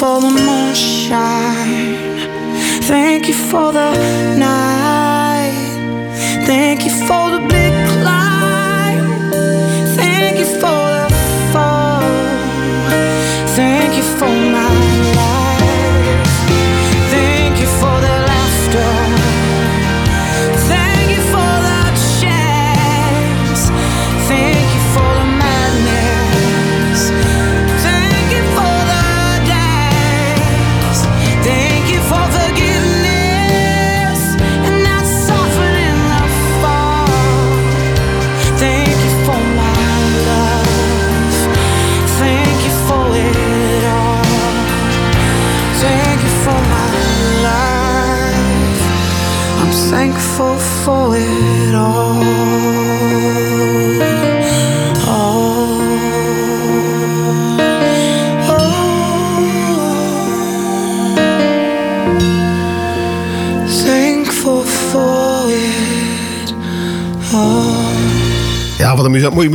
[0.04, 0.43] for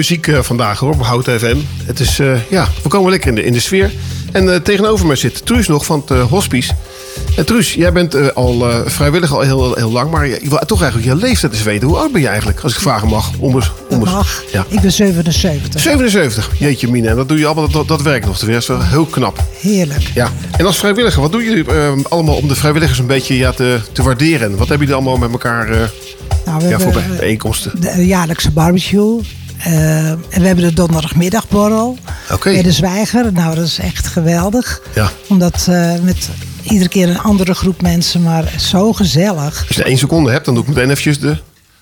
[0.09, 1.57] Ziek eh, vandaag hoor, op Hout FM.
[1.85, 3.93] Het is, eh, ja, we komen lekker in de, in de sfeer.
[4.33, 6.73] En eh, tegenover me zit Truus nog van het hospice.
[7.37, 11.13] En Truus, jij bent al vrijwillig al heel, heel lang, maar je wil toch eigenlijk
[11.13, 11.89] je leeftijd eens weten.
[11.89, 13.33] Hoe oud ben je eigenlijk, als ik vragen mag?
[13.39, 13.63] Om.
[13.99, 14.43] Mag.
[14.53, 14.65] Ja.
[14.69, 15.81] Ik ben 77.
[15.81, 17.09] 77, jeetje mine.
[17.09, 18.39] En dat doe je allemaal, dat, dat werkt nog.
[18.39, 19.45] Dat wel heel knap.
[19.61, 20.11] Heerlijk.
[20.15, 20.29] Ja.
[20.57, 23.81] En als vrijwilliger, wat doen jullie ehm, allemaal om de vrijwilligers een beetje ja, te,
[23.93, 24.51] te waarderen?
[24.51, 25.91] Wat hebben jullie allemaal met elkaar...
[26.45, 27.81] Nou, we ja, voor bijeenkomsten.
[27.81, 29.21] De jaarlijkse barbecue.
[29.59, 31.99] Eh, en we hebben de donderdagmiddagborrel
[32.43, 33.33] bij de Zwijger.
[33.33, 34.81] Nou, dat is echt geweldig.
[34.95, 35.11] Ja.
[35.29, 36.29] Omdat eh, met
[36.63, 39.65] iedere keer een andere groep mensen, maar zo gezellig.
[39.69, 41.37] Als je één seconde hebt, dan doe ik meteen eventjes de,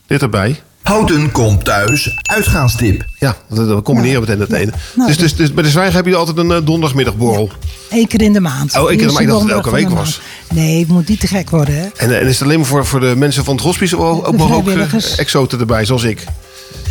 [0.06, 0.60] dit erbij.
[0.82, 3.04] Houten komt thuis, uitgaanstip.
[3.18, 4.72] Ja, dat combineren we meteen het ene.
[4.94, 7.50] Nou, dus, dus, dus, bij de zwijger heb je altijd een eh, donderdagmiddagborrel?
[7.90, 8.78] Ja, Eén keer in de maand.
[8.78, 8.90] Oh.
[8.90, 10.20] Ik dacht dat het elke week was.
[10.52, 11.74] Nee, het moet niet te gek worden.
[11.74, 11.86] Hè?
[11.96, 14.68] En, is het alleen maar voor, voor de mensen van het hospice ook, ook, ook
[15.16, 16.24] exoten erbij, zoals ik?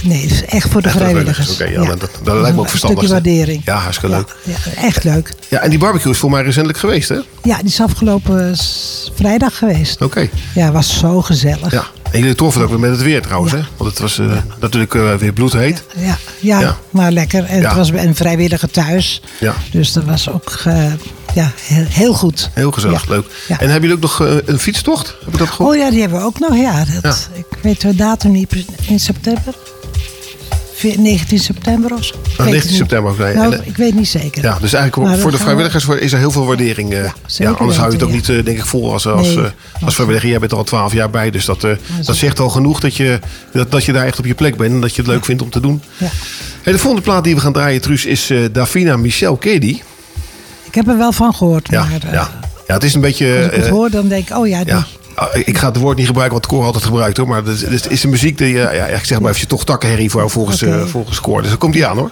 [0.05, 1.51] Nee, het is echt voor de Echt vrijwilligers.
[1.53, 3.03] Oké, ja, dat, dat lijkt me ook Een verstandig.
[3.03, 3.61] stukje waardering.
[3.65, 4.35] Ja, hartstikke leuk.
[4.43, 5.33] Ja, echt leuk.
[5.49, 7.15] Ja, en die barbecue is voor mij recentelijk geweest, hè?
[7.43, 8.55] Ja, die is afgelopen
[9.15, 10.01] vrijdag geweest.
[10.01, 10.29] Oké.
[10.55, 11.71] Ja, was zo gezellig.
[11.71, 11.83] Ja.
[12.11, 13.59] En jullie troffen het ook weer met het weer trouwens, hè?
[13.77, 15.83] Want het was eh, natuurlijk eh, weer bloedheet.
[15.97, 16.77] Ja, ja, Ja.
[16.89, 17.43] maar lekker.
[17.45, 17.67] En Ja.
[17.67, 19.21] het was een vrijwilliger thuis.
[19.39, 19.53] Ja.
[19.71, 20.83] Dus dat was ook eh,
[21.33, 22.49] ja, heel, heel goed.
[22.53, 23.13] Heel gezellig, Ja.
[23.13, 23.25] leuk.
[23.47, 23.59] Ja.
[23.59, 25.15] En hebben jullie ook nog een fietstocht?
[25.25, 25.75] Heb ik dat gehoord?
[25.75, 26.55] Oh ja, die hebben we ook nog.
[26.57, 28.53] Ja, dat, ik weet de datum niet.
[28.87, 29.53] In september?
[30.77, 32.13] Veer- 19 september of zo?
[32.15, 32.77] Ik weet 19 het niet.
[32.77, 33.33] september nee.
[33.35, 34.43] Nou, En, eh, ik weet niet zeker.
[34.43, 36.93] Ja, dus eigenlijk Maar voor de we- vrijwilligers is er heel veel waardering.
[36.93, 37.09] eh.
[37.27, 39.51] Ja, anders hou je het ook niet, eh, denk ik, vol als, als, Nee, eh,
[39.85, 40.29] als vrijwilliger.
[40.29, 41.71] Jij bent er al twaalf jaar bij, dus dat, eh,
[42.05, 43.19] dat zegt al genoeg dat je,
[43.53, 45.41] dat, dat je daar echt op je plek bent en dat je het leuk vindt
[45.41, 45.81] om te doen.
[45.97, 46.07] Ja.
[46.61, 49.81] Hey, de volgende plaat die we gaan draaien, Truus, is eh, Davina Michel Kedi.
[50.63, 51.67] Ik heb er wel van gehoord.
[51.71, 52.29] Ja, maar eh, ja.
[52.67, 53.35] ja, het is een beetje...
[53.37, 54.73] als ik het eh, hoor, dan denk ik, oh ja, die.
[55.15, 57.27] Ah, Ik ga het woord niet gebruiken wat Cor altijd gebruikt hoor.
[57.27, 60.09] Maar het is, is een muziek die, eh, ja, ik zeg maar even toch takkenherrie
[60.09, 60.87] voor volgens, eh, Oké.
[60.87, 61.39] volgens Cor.
[61.41, 62.11] Dus dan komt die aan hoor.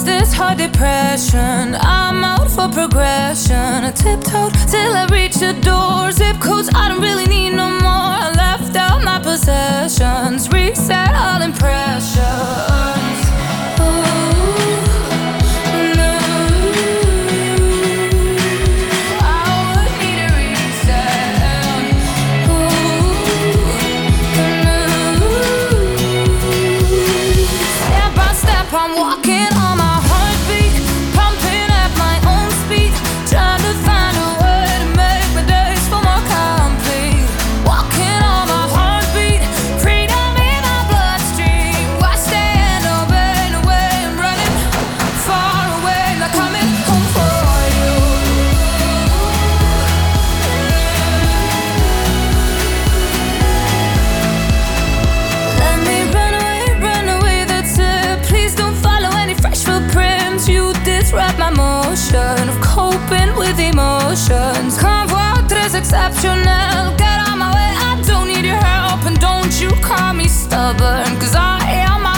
[0.00, 1.76] Caused this hard depression.
[1.80, 3.84] I'm out for progression.
[3.84, 6.10] I tiptoed till I reach the door.
[6.12, 8.14] Zip codes, I don't really need no more.
[8.24, 10.48] I left out my possessions.
[10.48, 12.99] Reset all impressions.
[64.10, 64.76] Emotions.
[64.76, 66.96] Convoy tres exceptional.
[66.96, 69.06] Get out my way, I don't need your help.
[69.06, 72.09] And don't you call me stubborn, cause I am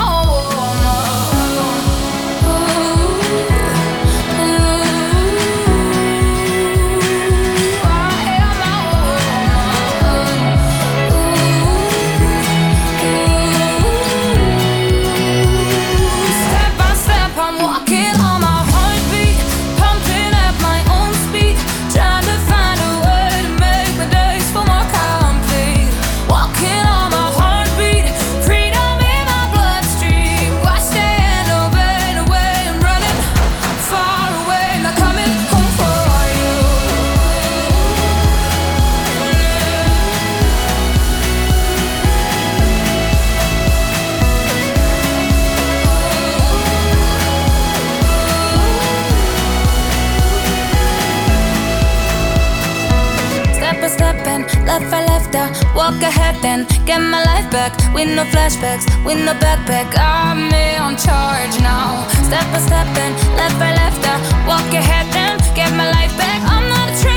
[56.84, 59.94] get my life back with no flashbacks, with no backpack.
[59.96, 60.52] I'm
[60.82, 62.06] on charge now.
[62.28, 66.40] Step by step and left by left I walk ahead then get my life back.
[66.48, 67.11] I'm not a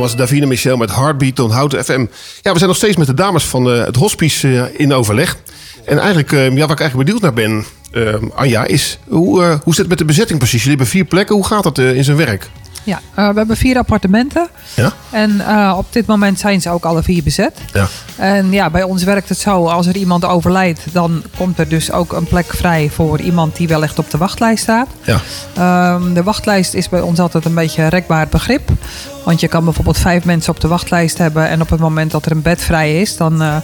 [0.00, 2.06] was Davina Michel met Heartbeat on Houten FM.
[2.42, 5.36] Ja, we zijn nog steeds met de dames van eh, het hospice eh, in overleg.
[5.84, 7.64] En eigenlijk, eh, ja, waar ik eigenlijk benieuwd naar ben,
[8.34, 10.62] Anja, is hoe, hoe zit het met de bezetting precies?
[10.62, 11.34] Jullie hebben vier plekken.
[11.34, 12.50] Hoe gaat dat in zijn werk?
[12.82, 14.48] Ja, we hebben vier appartementen.
[14.74, 14.92] Ja?
[15.10, 15.42] En
[15.76, 17.58] op dit moment zijn ze ook alle vier bezet.
[17.72, 17.88] Ja.
[18.16, 21.92] En ja, bij ons werkt het zo, als er iemand overlijdt, dan komt er dus
[21.92, 24.88] ook een plek vrij voor iemand die wellicht op de wachtlijst staat.
[25.02, 25.20] Ja.
[25.54, 28.70] Ehm, de wachtlijst is bij ons altijd een beetje een rekbaar begrip.
[29.24, 31.48] Want je kan bijvoorbeeld vijf mensen op de wachtlijst hebben.
[31.48, 33.56] En op het moment dat er een bed vrij is, dan eh,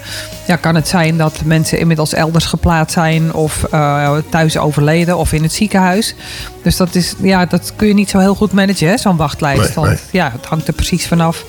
[0.46, 3.34] ja, kan het zijn dat mensen inmiddels elders geplaatst zijn.
[3.34, 6.14] Of eh, thuis overleden of in het ziekenhuis.
[6.62, 9.60] Dus dat, is, ja, dat kun je niet zo heel goed managen, hè, zo'n wachtlijst.
[9.60, 9.98] Nee, want nee.
[10.10, 11.44] ja, het hangt er precies vanaf.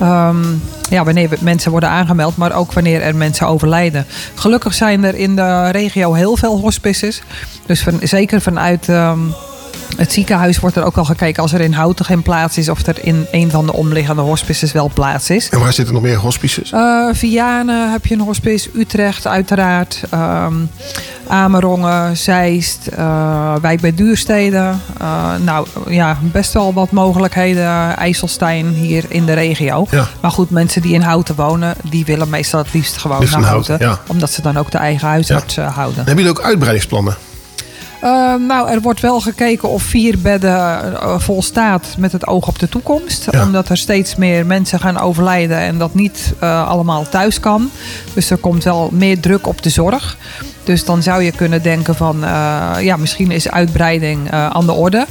[0.00, 0.44] Ehm,
[0.90, 4.06] ja, wanneer mensen worden aangemeld, maar ook wanneer er mensen overlijden.
[4.34, 7.22] Gelukkig zijn er in de regio heel veel hospices.
[7.66, 9.18] Dus van, zeker vanuit ehm,
[9.96, 12.86] het ziekenhuis wordt er ook al gekeken als er in Houten geen plaats is, of
[12.86, 15.48] er in een van de omliggende hospices wel plaats is.
[15.48, 16.72] En waar zitten nog meer hospices?
[16.72, 20.54] Eh Vianen heb je een hospice, Utrecht uiteraard, ehm,
[21.26, 24.72] Amerongen, Zeist, eh, Wijk bij Duurstede.
[25.00, 27.96] Eh, nou ja, best wel wat mogelijkheden.
[27.96, 29.86] IJsselstein hier in de regio.
[29.90, 30.06] Ja.
[30.20, 33.42] Maar goed, mensen die in Houten wonen, die willen meestal het liefst gewoon Liefst naar
[33.42, 33.76] in Houten.
[33.78, 34.12] Houten, ja.
[34.12, 36.04] Omdat ze dan ook de eigen huisarts houden.
[36.04, 37.16] Hebben jullie ook uitbreidingsplannen?
[38.02, 42.48] Eh, nou, er wordt wel gekeken of vier bedden eh, vol staat met het oog
[42.48, 43.28] op de toekomst.
[43.42, 47.70] Omdat er steeds meer mensen gaan overlijden en dat niet eh, allemaal thuis kan.
[48.14, 50.16] Dus er komt wel meer druk op de zorg.
[50.64, 55.06] Dus dan zou je kunnen denken van, eh, ja, misschien is uitbreiding aan de orde.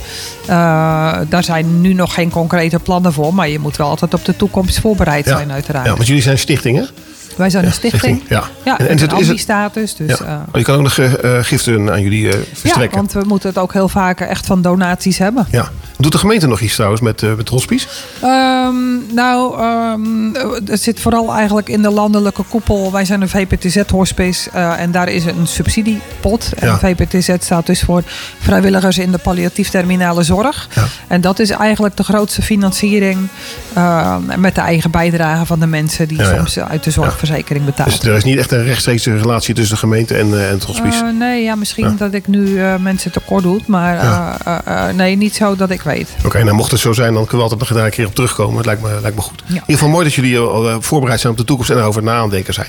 [1.29, 4.35] Daar zijn nu nog geen concrete plannen voor, maar je moet wel altijd op de
[4.35, 5.35] toekomst voorbereid Ja.
[5.35, 5.85] zijn uiteraard.
[5.85, 6.87] Ja, want jullie zijn stichtingen.
[7.37, 8.23] Wij zijn een stichting.
[8.29, 8.43] Ja.
[8.65, 9.95] Ja, En- en en, is het- ambi-status.
[9.95, 12.97] Dus, eh, Maar je kan ook nog eh, eh, giften aan jullie eh, ja, verstrekken.
[12.97, 15.47] want we moeten het ook heel vaak echt van donaties hebben.
[15.51, 15.69] Ja.
[16.01, 17.87] Doet de gemeente nog iets trouwens met, eh met hospice?
[18.21, 20.33] Ehm, nou, ehm,
[20.65, 22.91] het zit vooral eigenlijk in de landelijke koepel.
[22.91, 26.51] Wij zijn een VPTZ-hospice eh, en daar is een subsidiepot.
[26.57, 26.77] En Ja.
[26.79, 28.03] VPTZ staat dus voor
[28.39, 30.67] vrijwilligers in de palliatief terminale zorg.
[31.07, 33.27] En dat is eigenlijk de grootste financiering
[33.73, 37.91] eh, met de eigen bijdrage van de mensen die Ja, soms uit de zorgverzekering betalen.
[37.93, 40.63] Dus er is niet echt een rechtstreekse relatie tussen de gemeente en, eh, en het
[40.63, 41.03] hospice.
[41.03, 44.37] Nee, ja, misschien dat ik nu mensen tekort doe, maar
[44.95, 45.90] nee, niet zo dat ik weet.
[46.25, 48.15] Oké, nou mocht het zo zijn, dan kunnen we altijd nog daar een keer op
[48.15, 48.57] terugkomen.
[48.57, 49.41] Het lijkt me, lijkt me goed.
[49.47, 52.03] In ieder geval mooi dat jullie al eh, voorbereid zijn op de toekomst en erover
[52.03, 52.67] na aan het denken zijn.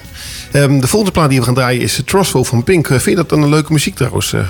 [0.53, 2.85] Ehm, de volgende plaat die we gaan draaien is Trustful van Pink.
[2.85, 4.41] Eh, vind je dat dan een leuke muziek trouwens, eh,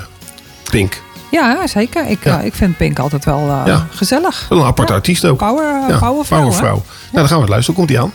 [0.71, 1.01] Pink?
[1.31, 2.09] Ja, zeker.
[2.09, 3.87] Ik, eh, ik vind Pink altijd wel eh, Ja.
[3.91, 4.45] gezellig.
[4.49, 5.37] Een aparte artiest ook.
[5.37, 5.97] Power,
[6.29, 6.73] powervrouw.
[6.75, 7.75] Nou, dan gaan we het luisteren.
[7.75, 8.11] Komt die aan?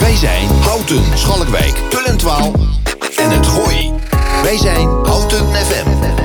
[0.00, 2.52] Wij zijn Houten, Schalkwijk, Tullentwaal
[3.16, 3.92] en het Gooi.
[4.42, 6.23] Wij zijn Houten FM.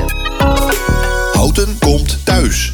[1.49, 2.73] Houten komt thuis.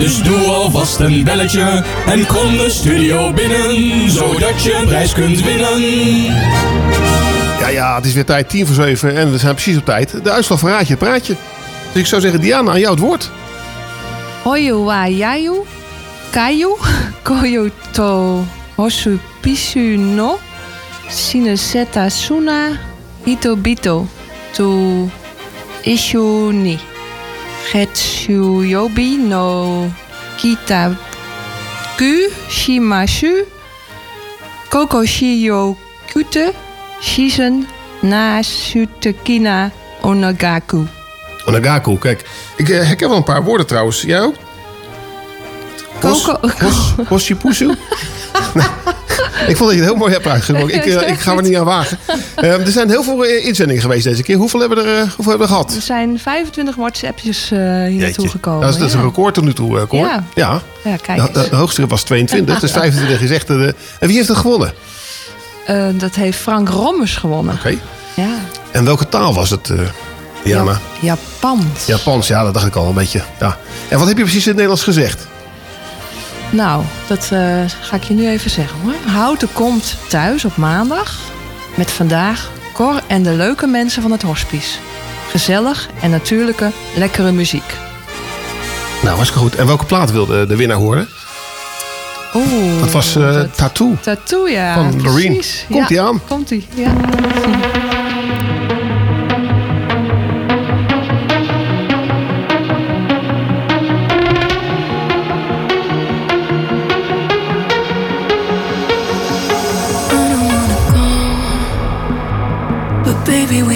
[0.00, 1.84] Dus doe alvast een belletje.
[2.06, 5.80] En kom de studio binnen, zodat je een prijs kunt winnen.
[7.60, 9.16] Ja, ja, het is weer tijd, tien voor zeven.
[9.16, 10.24] En we zijn precies op tijd.
[10.24, 11.36] De uitslag van Raadje het Praatje.
[11.92, 13.30] Dus ik zou zeggen, Diana, aan jou het woord.
[14.44, 15.54] Oyo wa yayu,
[16.30, 16.76] kayu,
[17.22, 18.44] koyo to
[18.74, 20.38] hosu pisu no,
[21.08, 22.68] sineseta suna,
[23.24, 24.06] hito bito,
[24.52, 25.08] to
[25.82, 26.78] ishu ni.
[27.70, 29.86] Getsu yobi no
[30.38, 30.98] kita
[31.96, 33.46] ku shimashu,
[34.70, 35.76] koko shiyo
[36.10, 36.50] kute,
[37.00, 37.66] shisen
[38.02, 39.70] na sutekina
[40.02, 40.88] onagaku.
[41.46, 42.24] Onagaku, kijk.
[42.56, 44.02] Ik eh, herken wel een paar woorden trouwens.
[44.02, 44.34] Jij ook?
[46.00, 46.28] Hos,
[47.08, 47.74] Hoshipusu?
[49.48, 50.74] Ik vond dat je het heel mooi hebt uitgesproken.
[50.74, 51.98] Ik, eh, ik ga er niet aan wagen.
[52.36, 54.36] Eh, er zijn heel veel eh, inzendingen geweest deze keer.
[54.36, 55.74] Hoeveel hebben, er, eh, hoeveel hebben we gehad?
[55.74, 58.60] Er zijn 25 WhatsAppjes eh hier naartoe gekomen.
[58.60, 59.98] Dat is, dat is een record tot nu toe, eh, Cor.
[60.06, 60.24] Ja.
[60.34, 60.60] ja.
[60.84, 61.48] Ja, kijk De, de, eens.
[61.50, 63.48] de hoogste was 22, dus 25 is echt...
[63.50, 64.72] en wie heeft het gewonnen?
[65.66, 67.54] Eh, dat heeft Frank Rommers gewonnen.
[67.54, 67.74] Oké.
[68.14, 68.34] Ja.
[68.70, 69.78] En welke taal was het, eh
[70.44, 70.80] Diana?
[71.00, 71.86] Japans.
[71.86, 73.22] Japans, ja, dat dacht ik al een beetje.
[73.40, 73.58] Ja.
[73.88, 75.26] En wat heb je precies in het Nederlands gezegd?
[76.50, 77.40] Nou, dat eh,
[77.80, 79.12] ga ik je nu even zeggen hoor.
[79.12, 81.18] Houten komt thuis op maandag
[81.74, 84.78] met vandaag Cor en de leuke mensen van het hospice.
[85.28, 87.76] Gezellig en natuurlijke, lekkere muziek.
[89.02, 89.56] Nou, hartstikke goed.
[89.56, 91.08] En welke plaat wilde de winnaar horen?
[92.34, 92.80] Oeh.
[92.80, 93.96] Dat was eh, Tattoo.
[94.00, 94.74] Tattoo, ja.
[94.74, 95.42] Van Loreen.
[95.70, 96.20] Komt-ie Ja, aan?
[96.28, 96.92] Komt-ie, ja.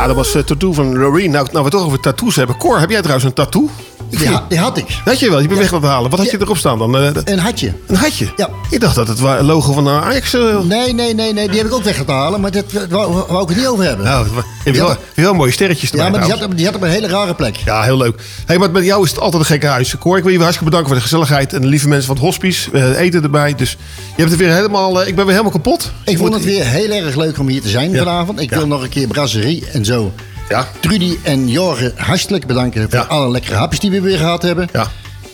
[0.00, 1.30] Ja, dat was uh, tattoo van Loreen.
[1.30, 2.56] Nou, nou, we toch over tattoos hebben.
[2.56, 3.68] Cor, heb jij trouwens een tattoo?
[4.10, 5.00] Die, ha- die had ik.
[5.04, 6.10] Had je wel, je bent weg wat halen.
[6.10, 6.96] Wat had je erop staan dan?
[6.96, 7.72] Eh, Een hatje.
[7.86, 8.32] Een hatje?
[8.36, 8.48] Ja.
[8.70, 10.34] Ik dacht dat het logo van de Ajax...
[10.34, 13.24] eh, Nee, nee, nee, nee, die heb ik ook weg te halen, maar dat wou,
[13.28, 14.04] wou ik het niet over hebben.
[14.06, 14.26] Nou,
[14.64, 17.06] je wel, heel mooie sterretjes erbij ja, maar die had, die had op een hele
[17.08, 17.56] rare plek.
[17.64, 18.20] Ja, heel leuk.
[18.46, 19.98] Hey, maar met jou is het altijd een gekke huis.
[19.98, 21.52] Cor, ik wil je hartstikke bedanken voor de gezelligheid.
[21.52, 22.70] En de lieve mensen van het hospice.
[22.72, 23.54] eh, eten erbij.
[23.54, 23.76] Dus je
[24.16, 25.00] hebt het weer helemaal...
[25.02, 25.92] eh, ik ben weer helemaal kapot.
[26.04, 28.40] Ik vond het weer heel erg leuk om hier te zijn vanavond.
[28.40, 30.12] Ik wil nog een keer Brasserie en zo.
[30.50, 30.68] Ja.
[30.80, 34.68] Trudy en Jorgen hartelijk bedanken voor alle lekkere hapjes die we weer gehad hebben.
[34.72, 34.86] Ja.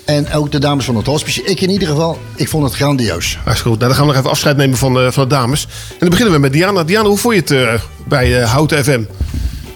[0.05, 1.43] En ook de dames van het hospice.
[1.43, 3.39] Ik in ieder geval, ik vond het grandioos.
[3.45, 3.79] Hartstikke goed.
[3.79, 5.67] Nou, dan gaan we nog even afscheid nemen van, eh, van de dames.
[5.91, 6.85] En dan beginnen we met Diana.
[6.85, 9.03] Diana, hoe vond je het eh, bij eh, Houten FM?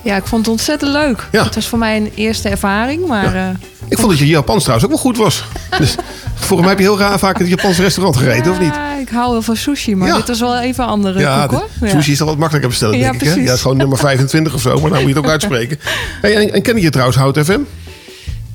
[0.03, 1.27] Ja, ik vond het ontzettend leuk.
[1.33, 1.45] Ja.
[1.45, 3.35] Het was voor mij een eerste ervaring, maar...
[3.35, 3.49] eh,
[3.89, 5.45] Ik vond dat je Japans trouwens ook wel goed was.
[5.79, 5.95] Dus,
[6.35, 8.75] volgens mij heb je heel raar vaak in het Japanse restaurant gegeten, of niet?
[8.75, 10.17] ja, ik hou wel van sushi, maar Ja.
[10.17, 11.89] dit was wel even andere Ja, koek, hoor.
[11.89, 13.21] sushi is toch wat makkelijker bestellen, denk ik.
[13.21, 13.35] Hè?
[13.35, 15.79] Ja, het is gewoon nummer 25 of zo, maar nou moet je het ook uitspreken.
[16.23, 17.59] Hey, en, en ken je trouwens Hout FM?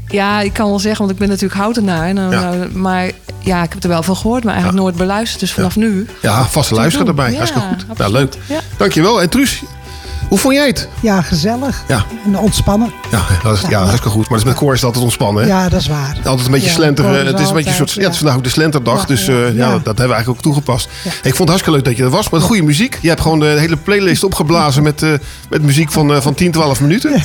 [0.08, 2.08] Ja, ik kan wel zeggen, want ik ben natuurlijk houtenaar.
[2.08, 5.40] En nou, maar ja, ik heb er wel van gehoord, maar eigenlijk nooit beluisterd.
[5.40, 6.08] Dus vanaf nu...
[6.22, 7.16] Ja, vaste Te luisteraar doen.
[7.16, 7.32] erbij.
[7.32, 7.78] Ja, Hartstikke goed.
[7.88, 8.12] Nou, absoluut.
[8.12, 8.58] leuk.
[8.58, 8.60] Ja.
[8.78, 9.22] Dankjewel.
[9.22, 9.62] En Truus,
[10.30, 10.88] hoe vond jij het?
[11.00, 11.84] Ja, gezellig.
[11.88, 12.06] Ja.
[12.26, 12.92] En ontspannen.
[13.12, 14.22] Ja, dat is, ja, hartstikke goed.
[14.30, 15.50] Maar dat is met koor is het altijd ontspannen, hè?
[15.50, 16.18] Ja, dat is waar.
[16.24, 17.22] Altijd een beetje Ja, slenteren.
[17.26, 17.92] is Het is een beetje soort.
[17.92, 19.00] Ja, het is vandaag ook de slenterdag.
[19.00, 19.34] Ja, dus ja.
[19.34, 19.48] eh, ja.
[19.54, 19.70] Ja.
[19.72, 20.88] dat hebben we eigenlijk ook toegepast.
[21.04, 22.30] Hey, ik vond het hartstikke leuk dat je er was.
[22.30, 22.98] Met goede muziek.
[23.02, 25.10] Je hebt gewoon de hele playlist opgeblazen met, eh,
[25.50, 27.22] met muziek van, eh, van 10, 12 minuten.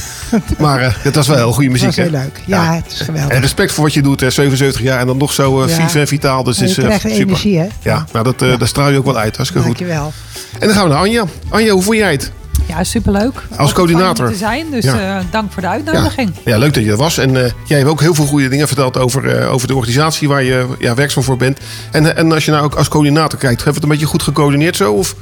[0.59, 1.87] Maar het was wel heel goede muziek.
[1.87, 2.23] Dat was heel hè?
[2.25, 2.41] leuk.
[2.47, 3.33] Ja, het is geweldig.
[3.35, 5.69] En respect voor wat je doet, hè, 77 jaar en dan nog zo Ja.
[5.69, 6.45] vief en vitaal.
[6.45, 7.17] Dus is, krijgt super.
[7.17, 7.67] energie, hè?
[7.83, 9.37] Ja, nou, dat, daar straal je ook wel uit.
[9.37, 9.79] Hartstikke goed.
[9.79, 10.13] Dankjewel.
[10.59, 11.25] En dan gaan we naar Anja.
[11.49, 12.31] Anja, hoe vond jij het?
[12.67, 13.43] Ja, superleuk.
[13.57, 14.27] Als coördinator.
[14.27, 15.17] Om te zijn, dus Ja.
[15.19, 16.31] eh, dank voor de uitnodiging.
[16.45, 17.19] Ja, leuk dat je er was.
[17.19, 20.29] En eh, jij hebt ook heel veel goede dingen verteld over, eh, over de organisatie
[20.29, 21.59] waar je ja, werkzaam voor bent.
[21.91, 24.23] En, en als je nou ook als coördinator kijkt, hebben we het een beetje goed
[24.23, 24.93] gecoördineerd zo?
[24.93, 25.15] Of?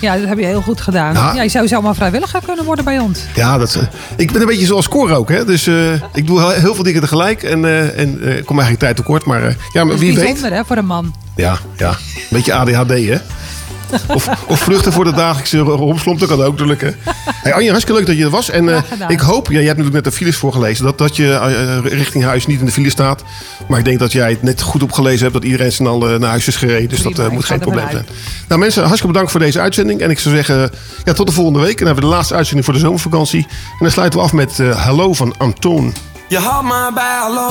[0.00, 1.14] Ja, dat heb je heel goed gedaan.
[1.14, 1.34] Ja.
[1.34, 1.42] Ja.
[1.42, 3.20] je zou zomaar vrijwilliger kunnen worden bij ons.
[3.34, 3.78] Ja, dat,
[4.16, 5.28] ik ben een beetje zoals Cor ook.
[5.28, 5.44] Hè?
[5.44, 5.66] Dus
[6.14, 9.24] ik doe heel- veel dingen tegelijk en, eh, en ik kom eigenlijk tijd tekort.
[9.24, 10.24] Maar ja, maar wie weet.
[10.24, 11.14] bijzonder hè, voor een man.
[11.36, 11.96] Ja, ja, een
[12.30, 13.16] beetje ADHD hè.
[14.06, 16.80] Of, of vluchten voor de dagelijkse romslomp, dat kan ook natuurlijk.
[16.80, 16.90] Hè.
[17.42, 18.50] Hey Anja, hartstikke leuk dat je er was.
[18.50, 21.32] En eh, ik hoop, ja, jij hebt natuurlijk net de files voorgelezen, dat, dat je
[21.32, 23.22] eh, richting huis niet in de file staat.
[23.68, 26.30] Maar ik denk dat jij het net goed opgelezen hebt, dat iedereen snel eh, naar
[26.30, 26.88] huis is gereden.
[26.88, 28.06] Dus Prima, dat eh, moet geen probleem zijn.
[28.48, 30.00] Nou mensen, hartstikke bedankt voor deze uitzending.
[30.00, 30.70] En ik zou zeggen,
[31.04, 31.70] ja, tot de volgende week.
[31.70, 33.46] En dan hebben we de laatste uitzending voor de zomervakantie.
[33.50, 35.94] En dan sluiten we af met eh Hallo van Antoon.
[36.28, 37.50] Je had me bij hallo,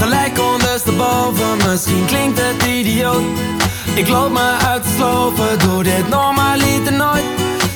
[0.00, 1.56] gelijk ondersteboven.
[1.70, 3.22] Misschien klinkt het idioot.
[3.94, 7.24] Ik loop me uit te sloven, doe dit normaliter nooit.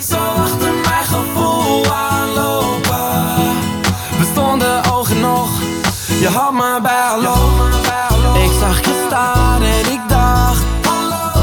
[0.08, 3.24] Zo achter mijn gevoel aanlopen.
[4.18, 5.50] We stonden oog in oog,
[6.20, 7.34] je had me bij hallo.
[8.44, 11.42] Ik zag je staan en ik dacht, hallo.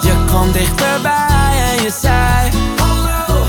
[0.00, 3.44] Je kwam dichterbij en je zei, hallo.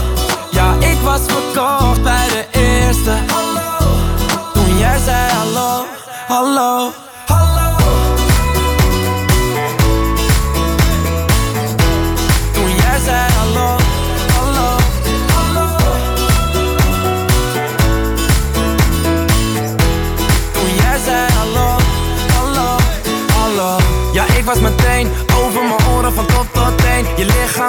[0.51, 3.87] Ja, ik was verkocht bij de eerste, hallo.
[4.53, 5.85] Toen jij zei hallo,
[6.27, 6.91] hallo.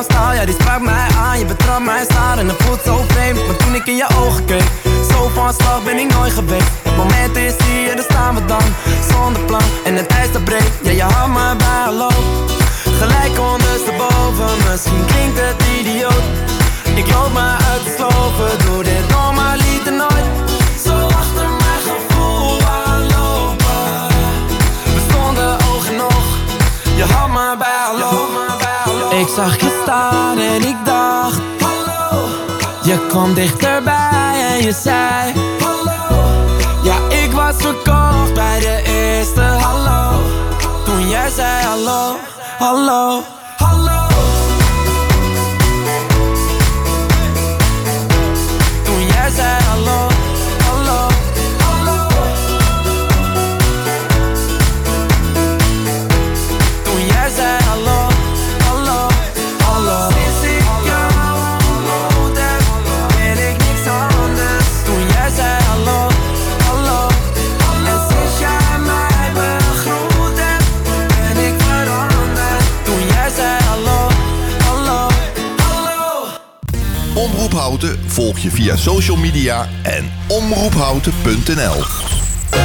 [0.08, 1.38] Ja, die sprak mij aan.
[1.38, 3.46] Je betrapt mij staan en het voelt zo vreemd.
[3.46, 4.64] Maar toen ik in je ogen keek,
[5.10, 6.70] zo van slag ben ik nooit geweest.
[6.82, 8.62] Het moment is hier, daar staan we dan.
[9.10, 10.76] Zonder plan en het ijs dat breekt.
[10.82, 12.08] Ja, je had me bij hallo.
[13.00, 16.24] Gelijk ondersteboven, misschien klinkt het idioot.
[16.94, 20.41] Ik loop me uit de sloven, doe dit normaliter nooit.
[29.34, 32.28] Zag je staan en ik dacht, hallo.
[32.82, 36.24] Je kwam dichterbij en je zei, hallo.
[36.82, 40.20] Ja, ik was verkocht bij de eerste, hallo.
[40.84, 42.16] Toen jij zei hallo,
[42.58, 43.22] hallo.
[78.12, 81.82] Volg je via social media en omroephouten.nl.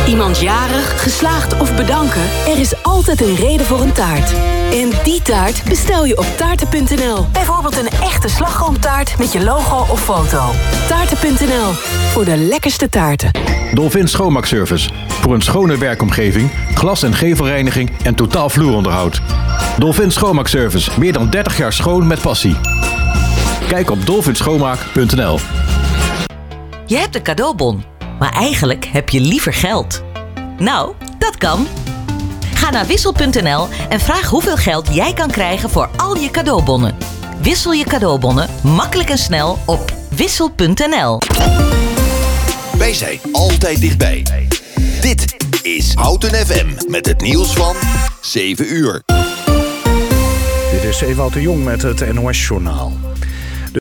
[0.07, 2.21] Iemand jarig, geslaagd of bedanken?
[2.47, 4.33] Er is altijd een reden voor een taart.
[4.71, 7.25] En die taart bestel je op taarten.nl.
[7.31, 10.51] Bijvoorbeeld een echte slagroomtaart met je logo of foto.
[10.87, 11.71] Taarten.nl,
[12.11, 13.31] voor de lekkerste taarten.
[13.73, 14.89] Dolphin Schoonmaakservice.
[15.07, 19.21] Voor een schone werkomgeving, glas- en gevelreiniging en totaal vloeronderhoud.
[19.77, 20.91] Dolphin Schoonmaakservice.
[20.99, 22.55] Meer dan 30 jaar schoon met passie.
[23.67, 25.39] Kijk op dolphinschoonmaak.nl
[26.85, 27.83] Je hebt een cadeaubon,
[28.19, 30.03] maar eigenlijk heb je liever geld.
[30.57, 31.67] Nou, dat kan.
[32.53, 36.95] Ga naar wissel.nl en vraag hoeveel geld jij kan krijgen voor al je cadeaubonnen.
[37.41, 41.19] Wissel je cadeaubonnen makkelijk en snel op wissel.nl.
[42.77, 44.23] Wij zijn altijd dichtbij.
[45.01, 47.75] Dit is Houten FM met het nieuws van
[48.21, 49.03] 7 uur.
[50.71, 53.06] Dit is Ewout de Jong met het NOS-journaal.